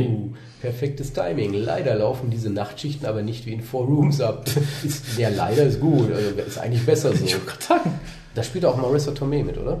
[0.64, 1.52] perfektes Timing.
[1.52, 4.46] Leider laufen diese Nachtschichten aber nicht wie in Four Rooms ab.
[4.82, 6.10] Ist, ja, leider ist gut.
[6.10, 7.22] Also ist eigentlich besser so.
[7.22, 8.00] Ich sagen.
[8.34, 9.80] Da spielt auch Marissa Tomei mit, oder?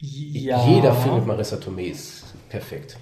[0.00, 0.66] Ja.
[0.66, 2.98] Jeder findet Marissa Tomei ist perfekt.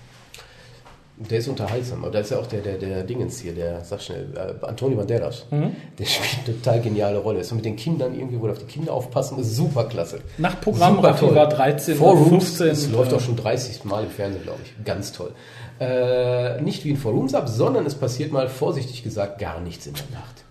[1.18, 4.03] Der ist unterhaltsam, aber da ist ja auch der, der, der Dingens hier, der, sag
[4.03, 5.47] schnell, äh, Antonio Banderas.
[5.51, 5.74] Mhm.
[5.99, 7.40] Der spielt eine total geniale Rolle.
[7.40, 10.20] Ist so mit den Kindern irgendwie, wo auf die Kinder aufpassen, ist super klasse.
[10.36, 11.34] Nachtprogramm, Super Raffi toll.
[11.34, 12.66] war 13 Four oder Rooms, 15.
[12.68, 14.84] es läuft äh, auch schon 30 Mal im Fernsehen, glaube ich.
[14.84, 15.32] Ganz toll.
[15.79, 19.95] Äh, nicht wie in Four Rooms sondern es passiert mal, vorsichtig gesagt, gar nichts in
[19.95, 20.45] der Nacht.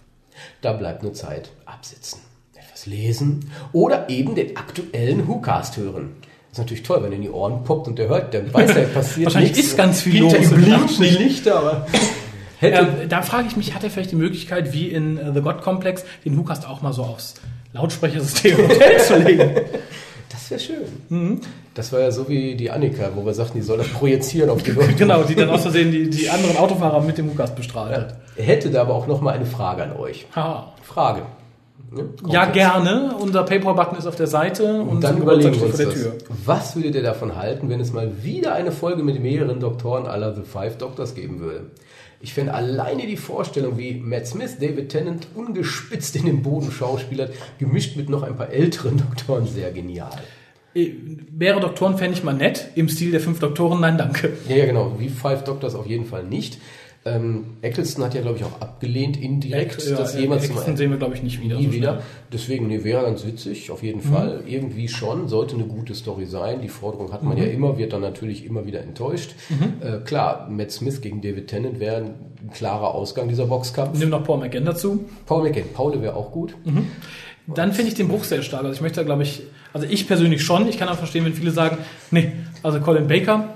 [0.62, 2.20] Da bleibt nur Zeit, absitzen,
[2.56, 6.16] etwas lesen oder eben den aktuellen WhoCast hören.
[6.52, 8.82] ist natürlich toll, wenn er in die Ohren poppt und der hört, der weiß, da
[8.82, 9.72] passiert Wahrscheinlich nichts.
[9.72, 11.88] ist ganz viel Hinter los blinken die Lichter, aber
[12.62, 15.62] Ähm, da frage ich mich, hat er vielleicht die Möglichkeit, wie in äh, The God
[15.62, 17.36] Complex, den Hookast auch mal so aufs
[17.74, 18.58] Lautsprechersystem
[19.08, 19.52] zu legen?
[20.30, 20.86] das wäre schön.
[21.10, 21.42] Mhm.
[21.76, 24.64] Das war ja so wie die Annika, wo wir sagten, die soll das projizieren auf
[24.64, 24.94] die Leute.
[24.94, 28.16] genau, die dann aus Versehen die, die anderen Autofahrer mit dem Hookast bestrahlt hat.
[28.38, 30.26] Er hätte da aber auch noch mal eine Frage an euch.
[30.36, 30.74] Haha.
[30.82, 31.24] Frage.
[31.92, 32.10] Ne?
[32.30, 32.54] Ja, jetzt.
[32.54, 33.14] gerne.
[33.20, 35.96] Unser PayPal-Button ist auf der Seite und, Und dann überlegen wir uns vor der das.
[35.96, 36.14] Tür.
[36.46, 40.34] Was würdet ihr davon halten, wenn es mal wieder eine Folge mit mehreren Doktoren aller
[40.34, 41.66] The Five Doctors geben würde?
[42.22, 47.34] Ich fände alleine die Vorstellung, wie Matt Smith David Tennant ungespitzt in den Boden schauspielert,
[47.60, 50.10] gemischt mit noch ein paar älteren Doktoren, sehr genial.
[50.76, 52.70] Wäre Doktoren fände ich mal nett.
[52.76, 54.34] Im Stil der fünf Doktoren, nein, danke.
[54.50, 54.96] Ja, ja, genau.
[55.00, 56.58] Wie Five Doctors auf jeden Fall nicht.
[57.08, 60.78] Ähm, Eccleston hat ja, glaube ich, auch abgelehnt, indirekt, Ja, das äh, jemals Exton mal
[60.78, 61.58] sehen wir, glaube ich, nicht wieder.
[61.58, 62.02] Nie so wieder.
[62.34, 64.42] Deswegen, nee, wäre ganz witzig, auf jeden Fall.
[64.48, 66.62] Irgendwie schon, sollte eine gute Story sein.
[66.62, 67.30] Die Forderung hat Mhm.
[67.30, 69.36] man ja immer, wird dann natürlich immer wieder enttäuscht.
[69.82, 74.00] Äh, klar, Matt Smith gegen David Tennant wäre ein klarer Ausgang dieser Boxkampf.
[74.00, 75.06] Nimm noch Paul McGann dazu.
[75.28, 76.56] Paul McGann, Paul wäre auch gut.
[76.66, 76.88] Mhm.
[77.54, 78.64] Dann finde ich den Bruch sehr stark.
[78.64, 79.44] Also ich möchte da, glaube ich,
[79.76, 80.70] also ich persönlich schon.
[80.70, 82.32] Ich kann auch verstehen, wenn viele sagen, nee,
[82.64, 83.50] also Colin Baker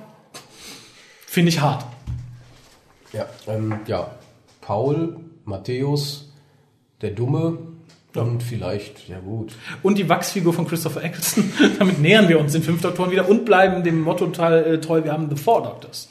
[1.26, 1.86] finde ich hart.
[3.14, 4.12] Ja, ähm, ja,
[4.60, 5.16] Paul,
[5.46, 6.30] Matthäus,
[7.02, 7.60] der Dumme
[8.16, 11.54] und vielleicht, ja gut, Und die Wachsfigur von Christopher Eccleston.
[11.80, 15.02] Damit nähern wir uns den fünf Doktoren wieder und bleiben dem Motto äh, treu.
[15.06, 16.10] Wir haben The Four Doctors.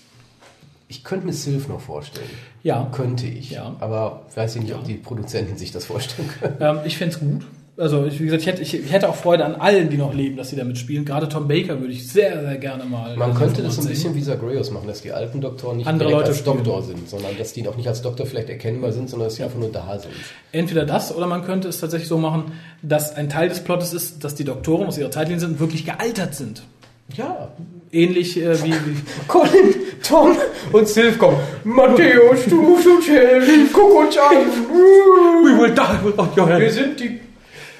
[0.89, 2.31] ich könnte mir Sylph noch vorstellen.
[2.63, 2.89] Ja.
[2.93, 3.51] Könnte ich.
[3.51, 3.77] Ja.
[3.81, 6.57] Aber weiß ich nicht, ob die Produzenten sich das vorstellen können.
[6.61, 7.45] Ähm, ich fände es gut.
[7.79, 10.37] Also, ich, wie gesagt, ich hätte, ich, hätte auch Freude an allen, die noch leben,
[10.37, 11.05] dass sie damit spielen.
[11.05, 13.17] Gerade Tom Baker würde ich sehr, sehr gerne mal.
[13.17, 13.91] Man äh, könnte das ein sehen.
[13.91, 16.57] bisschen wie Zagreus machen, dass die alten Doktoren nicht Andere Leute als spielen.
[16.57, 19.45] Doktor sind, sondern dass die auch nicht als Doktor vielleicht erkennbar sind, sondern dass sie
[19.45, 20.13] einfach nur da sind.
[20.51, 22.51] Entweder das oder man könnte es tatsächlich so machen,
[22.83, 26.35] dass ein Teil des Plottes ist, dass die Doktoren aus ihrer Zeitlinie sind wirklich gealtert
[26.35, 26.65] sind.
[27.17, 27.53] Ja.
[27.93, 28.97] Ähnlich äh, wie, wie
[29.29, 30.37] Colin, Tom
[30.73, 31.37] und Sylph kommen.
[31.63, 34.37] Matthäus, du musst uns helfen, guck uns an.
[35.45, 36.75] We will die with all your Wir hands.
[36.75, 37.28] sind die...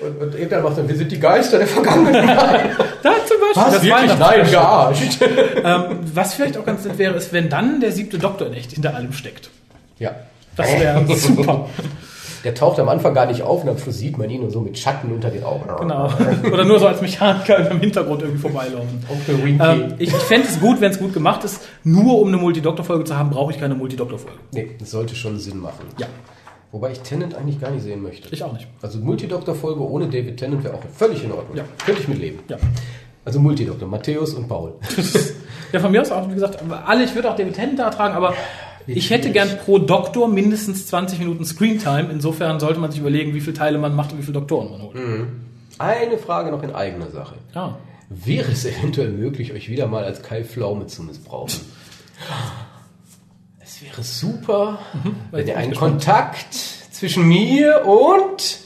[0.01, 2.71] Und, und irgendwann macht er, wir sind die Geister der Vergangenheit.
[3.03, 3.63] Da zum Beispiel.
[3.63, 3.83] Was?
[3.83, 4.19] Wirklich?
[4.19, 5.19] Nein, gearscht.
[5.63, 8.73] Ähm, was vielleicht auch ganz nett wäre, ist, wenn dann der siebte Doktor in echt
[8.73, 9.51] hinter allem steckt.
[10.01, 10.17] Ja.
[10.57, 11.69] Das wäre super.
[12.43, 14.61] Der taucht am Anfang gar nicht auf und am Schluss sieht man ihn und so
[14.61, 15.65] mit Schatten unter den Augen.
[15.79, 16.11] Genau.
[16.53, 19.05] Oder nur so als Mechaniker im Hintergrund irgendwie vorbeilaufen.
[19.27, 19.63] Winky.
[19.63, 21.61] Ähm, ich ich fände es gut, wenn es gut gemacht ist.
[21.85, 24.39] Nur um eine Multidoktor-Folge zu haben, brauche ich keine Multidoktor-Folge.
[24.53, 25.87] nee, das sollte schon Sinn machen.
[25.99, 26.07] Ja,
[26.71, 28.29] Wobei ich Tennant eigentlich gar nicht sehen möchte.
[28.33, 28.67] ich auch nicht.
[28.83, 31.57] Also Multidoktor-Folge ohne David Tennant wäre auch völlig in Ordnung.
[31.57, 31.65] Ja.
[31.85, 32.41] Könnte ich mitleben.
[32.49, 32.59] Ja.
[33.25, 34.75] Also Multidoktor, Matthäus und Paul.
[35.71, 38.15] Ja, von mir aus auch, wie gesagt, alle, ich würde auch David Tennant da tragen,
[38.15, 38.33] aber
[38.87, 42.09] ich hätte gern pro Doktor mindestens 20 Minuten Screentime.
[42.11, 44.81] Insofern sollte man sich überlegen, wie viele Teile man macht und wie viele Doktoren man
[44.81, 44.97] holt.
[45.77, 47.35] Eine Frage noch in eigener Sache.
[47.55, 47.77] Ja.
[48.09, 51.61] Wäre es eventuell möglich, euch wieder mal als Kai Pflaume zu missbrauchen?
[53.81, 54.81] Wäre super,
[55.31, 56.53] wenn ihr einen Kontakt
[56.91, 58.59] zwischen mir und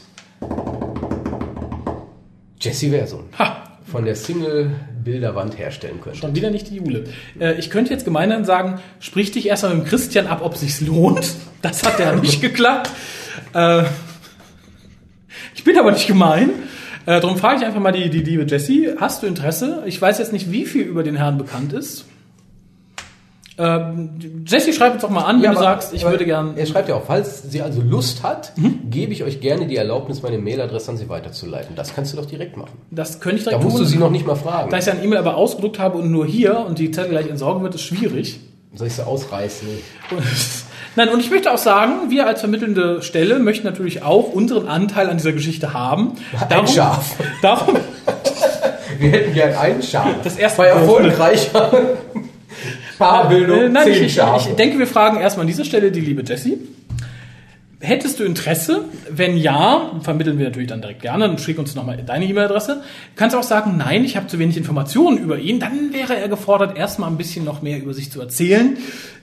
[2.58, 3.78] Jesse Versum Ha!
[3.84, 6.16] von der Single-Bilderwand herstellen könnt.
[6.16, 7.04] Schon wieder nicht die Jule.
[7.38, 10.80] Äh, ich könnte jetzt gemeinhin sagen, sprich dich erstmal mit dem Christian ab, ob sich's
[10.80, 11.34] lohnt.
[11.60, 12.88] Das hat ja nicht geklappt.
[13.52, 13.82] Äh,
[15.54, 16.50] ich bin aber nicht gemein.
[17.04, 19.82] Äh, darum frage ich einfach mal die, die liebe Jessie, hast du Interesse?
[19.84, 22.06] Ich weiß jetzt nicht, wie viel über den Herrn bekannt ist.
[23.62, 24.10] Ähm,
[24.44, 26.56] Jessie, schreib uns doch mal an, wenn du aber- sagst, ich würde gern.
[26.56, 28.52] Er schreibt ja auch, falls sie also Lust hat,
[28.90, 31.76] gebe ich euch gerne die Erlaubnis, meine Mailadresse an sie weiterzuleiten.
[31.76, 32.72] Das kannst du doch direkt machen.
[32.90, 34.70] Das könnte ich Da direkt musst du sie noch nicht mal fragen.
[34.70, 37.28] Da ich ja ein E-Mail aber ausgedruckt habe und nur hier und die Zettel gleich
[37.28, 38.40] entsorgen wird, ist schwierig.
[38.74, 39.68] Soll ich sie ausreißen?
[40.10, 40.22] Und,
[40.96, 45.08] nein, und ich möchte auch sagen, wir als vermittelnde Stelle möchten natürlich auch unseren Anteil
[45.08, 46.14] an dieser Geschichte haben.
[46.48, 47.14] Ein Schaf.
[47.42, 47.76] Darum,
[48.98, 50.06] Wir hätten gern ein Schaf.
[50.22, 51.70] Das erste Bei erfolgreicher
[53.02, 56.22] Paarbildung äh, nein, ich, ich, ich denke, wir fragen erstmal an dieser Stelle die liebe
[56.22, 56.58] Jessie.
[57.80, 58.84] Hättest du Interesse?
[59.10, 62.76] Wenn ja, vermitteln wir natürlich dann direkt gerne und schick uns nochmal deine E-Mail-Adresse.
[62.76, 62.82] Du
[63.16, 65.58] kannst auch sagen, nein, ich habe zu wenig Informationen über ihn.
[65.58, 68.78] Dann wäre er gefordert, erstmal ein bisschen noch mehr über sich zu erzählen.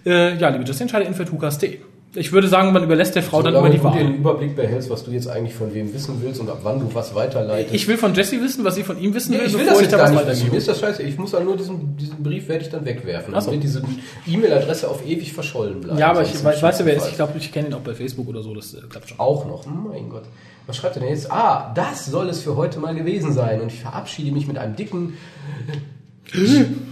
[0.06, 1.78] Äh, ja, liebe Jessie, entscheide info.hukas.de.
[2.16, 4.08] Ich würde sagen, man überlässt der Frau dann Aber immer die wenn du dir Wahl.
[4.08, 6.94] einen Überblick behältst, was du jetzt eigentlich von wem wissen willst und ab wann du
[6.96, 7.76] was weiterleitest.
[7.76, 9.74] Ich will von Jessie wissen, was sie von ihm wissen Nee, will, ich will bevor
[9.74, 10.52] das ich jetzt da was weitergebe.
[10.52, 11.04] Mir ist das scheiße.
[11.04, 13.34] Ich muss dann nur diesen, diesen Brief werde ich dann wegwerfen.
[13.36, 13.52] Ach so.
[13.52, 13.84] Damit diese
[14.26, 16.00] E-Mail-Adresse auf ewig verschollen bleibt.
[16.00, 17.08] Ja, aber ich weiß, weiß ja, wer ist.
[17.10, 18.56] Ich glaube, ich kenne ihn auch bei Facebook oder so.
[18.56, 19.20] Das äh, klappt schon.
[19.20, 19.68] Auch noch.
[19.68, 20.24] Mein Gott.
[20.66, 21.32] Was schreibt er denn jetzt?
[21.32, 23.62] Ah, das soll es für heute mal gewesen sein.
[23.62, 25.14] Und ich verabschiede mich mit einem dicken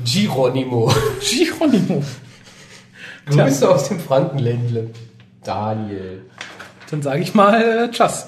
[0.05, 0.91] Gironimo.
[1.21, 2.03] Geronimo.
[3.25, 4.91] Grüße aus dem Frankenländle.
[5.47, 6.21] Daniel.
[6.91, 8.27] Dann sage ich mal äh, Tschüss.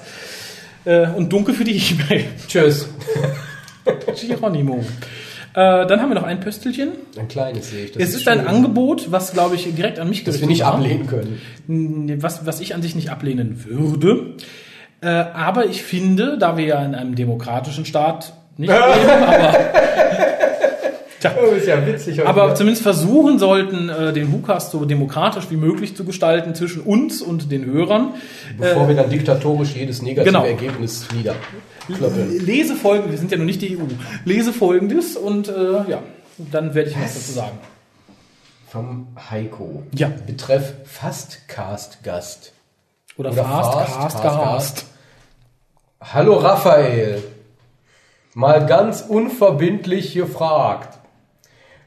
[0.84, 2.24] Äh, und dunkel für die E-Mail.
[2.48, 2.88] Tschüss.
[4.26, 4.84] Geronimo.
[5.52, 6.92] Äh, dann haben wir noch ein Pöstelchen.
[7.18, 7.92] Ein kleines sehe ich.
[7.92, 10.48] Das Es ist ein schön, Angebot, was, glaube ich, direkt an mich Das wir gerichtet
[10.48, 10.74] nicht war.
[10.74, 12.22] ablehnen können.
[12.22, 14.34] Was, was ich an sich nicht ablehnen würde.
[15.00, 18.78] Äh, aber ich finde, da wir ja in einem demokratischen Staat nicht leben,
[19.24, 19.56] aber,
[21.20, 22.26] Tja, Oh, ist ja witzig.
[22.26, 27.20] aber zumindest versuchen sollten, äh, den WhoCast so demokratisch wie möglich zu gestalten zwischen uns
[27.20, 28.14] und den Hörern.
[28.58, 30.44] Bevor wir dann diktatorisch jedes negative genau.
[30.46, 32.44] Ergebnis niederklöppeln.
[32.44, 33.82] Lese folgendes, wir sind ja noch nicht die EU,
[34.24, 36.02] lese folgendes und äh, ja,
[36.38, 37.58] dann werde ich was dazu sagen.
[38.68, 39.82] Vom Heiko.
[39.94, 40.10] Ja.
[40.26, 42.52] Betreff Fastcast-Gast.
[43.16, 44.86] Oder, Oder Fast, Fast, Cast, Fast, Gehast.
[46.00, 47.22] Hallo Raphael.
[48.34, 50.99] Mal ganz unverbindlich gefragt.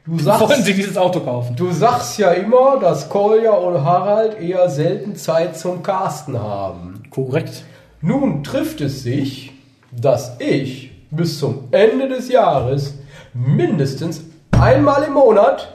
[0.06, 1.56] Du Wollen sagst, Sie dieses Auto kaufen?
[1.56, 7.04] du sagst ja immer, dass Kolja und Harald eher selten Zeit zum Casten haben.
[7.10, 7.64] Korrekt.
[8.02, 9.52] Nun trifft es sich,
[9.90, 12.98] dass ich bis zum Ende des Jahres
[13.32, 15.72] mindestens einmal im Monat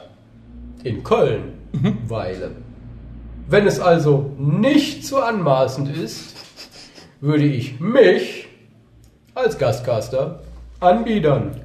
[0.84, 1.54] in Köln
[2.06, 2.52] weile.
[3.48, 6.36] Wenn es also nicht zu anmaßend ist,
[7.20, 8.46] würde ich mich
[9.34, 10.40] als Gastcaster
[10.78, 11.60] anbiedern.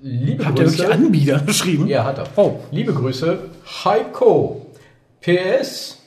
[0.00, 0.78] Liebe Habt ihr Grüße.
[0.78, 1.86] wirklich Anbieter geschrieben?
[1.88, 2.24] Ja, hat er.
[2.36, 2.60] Oh.
[2.70, 3.38] Liebe Grüße,
[3.84, 4.66] Heiko.
[5.20, 5.98] PS,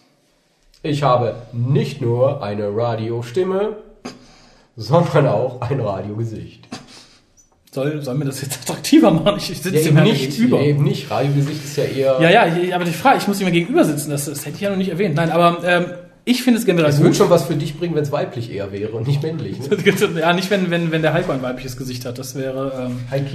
[0.84, 3.76] ich habe nicht nur eine Radiostimme,
[4.78, 6.68] sondern auch ein Radiogesicht.
[7.74, 9.36] Soll, soll mir das jetzt attraktiver machen?
[9.38, 10.60] Ich, ich sitze Ja, Herrn nicht, gegenüber.
[10.62, 11.12] ja, eben nicht.
[11.12, 12.18] Radiogesicht ist ja eher.
[12.22, 14.56] Ja, ja, ich- aber die Frage, ich muss ihm ja gegenüber sitzen, das, das hätte
[14.56, 15.16] ich ja noch nicht erwähnt.
[15.16, 15.86] Nein, aber ähm,
[16.24, 17.18] ich finde es generell Es würde gut.
[17.18, 19.58] schon was für dich bringen, wenn es weiblich eher wäre und nicht männlich.
[19.72, 20.20] Ne?
[20.20, 22.20] Ja, nicht wenn, wenn, wenn der Heiko ein weibliches Gesicht hat.
[22.20, 23.26] Das wäre ähm,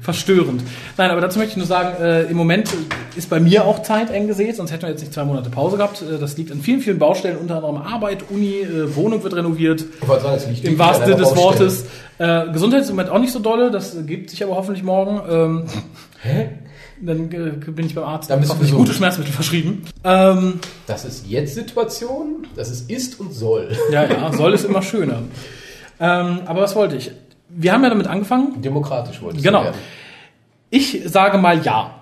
[0.00, 0.62] verstörend.
[0.96, 2.70] Nein, aber dazu möchte ich nur sagen, äh, im Moment
[3.16, 5.76] ist bei mir auch Zeit eng gesät, sonst hätten wir jetzt nicht zwei Monate Pause
[5.76, 6.02] gehabt.
[6.02, 9.84] Äh, das liegt an vielen, vielen Baustellen, unter anderem Arbeit, Uni, äh, Wohnung wird renoviert.
[10.00, 11.36] Ich wollte sagen, es liegt Im wahrsten Sinne des.
[11.36, 11.86] Wortes.
[12.18, 15.20] Äh, Gesundheit ist im Moment auch nicht so dolle, das gibt sich aber hoffentlich morgen.
[15.30, 15.64] Ähm,
[16.22, 16.48] Hä?
[17.02, 18.86] Dann äh, bin ich beim Arzt Dann bist du hoffentlich gesund.
[18.88, 19.82] gute Schmerzmittel verschrieben.
[20.04, 23.70] Ähm, Das ist jetzt Situation, das ist ist und soll.
[23.92, 25.22] ja, ja, soll es immer schöner.
[25.98, 27.10] Ähm, aber was wollte ich?
[27.48, 28.60] Wir haben ja damit angefangen.
[28.62, 29.58] Demokratisch wolltest Genau.
[29.60, 29.76] du werden.
[30.70, 31.94] Ich sage mal ja.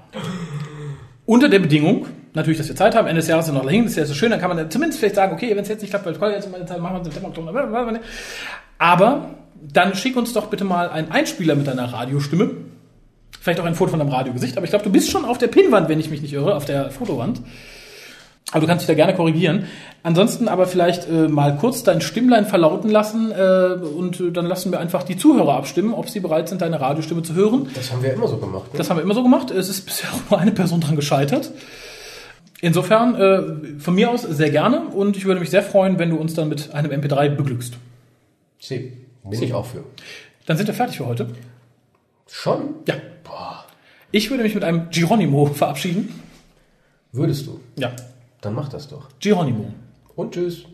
[1.26, 3.06] Unter der Bedingung, natürlich, dass wir Zeit haben.
[3.06, 4.98] Ende des Jahres ist noch dahin, das ist ja so schön, dann kann man zumindest
[4.98, 7.00] vielleicht sagen, okay, wenn es jetzt nicht klappt, weil toll, jetzt meine Zeit machen wir
[7.02, 8.00] es im September,
[8.78, 9.30] Aber
[9.60, 12.50] dann schick uns doch bitte mal einen Einspieler mit deiner Radiostimme.
[13.40, 15.46] Vielleicht auch ein Foto von deinem Radiogesicht, aber ich glaube, du bist schon auf der
[15.46, 17.40] Pinnwand, wenn ich mich nicht irre, auf der Fotowand.
[18.50, 19.66] Aber du kannst dich da gerne korrigieren.
[20.02, 24.72] Ansonsten aber vielleicht äh, mal kurz dein Stimmlein verlauten lassen äh, und äh, dann lassen
[24.72, 27.68] wir einfach die Zuhörer abstimmen, ob sie bereit sind, deine Radiostimme zu hören.
[27.74, 28.72] Das haben wir immer so gemacht.
[28.72, 28.78] Ne?
[28.78, 29.50] Das haben wir immer so gemacht.
[29.50, 31.50] Es ist bisher auch nur eine Person dran gescheitert.
[32.60, 36.16] Insofern äh, von mir aus sehr gerne und ich würde mich sehr freuen, wenn du
[36.16, 37.74] uns dann mit einem MP3 beglückst.
[38.58, 38.92] Sie,
[39.24, 39.84] bin ich auch für.
[40.46, 41.28] Dann sind wir fertig für heute.
[42.26, 42.74] Schon?
[42.86, 42.94] Ja.
[43.28, 43.64] Boah.
[44.10, 46.20] Ich würde mich mit einem Geronimo verabschieden.
[47.12, 47.60] Würdest du?
[47.76, 47.92] Ja.
[48.40, 49.08] Dann mach das doch.
[49.20, 49.72] Geronimo.
[50.14, 50.64] Und tschüss.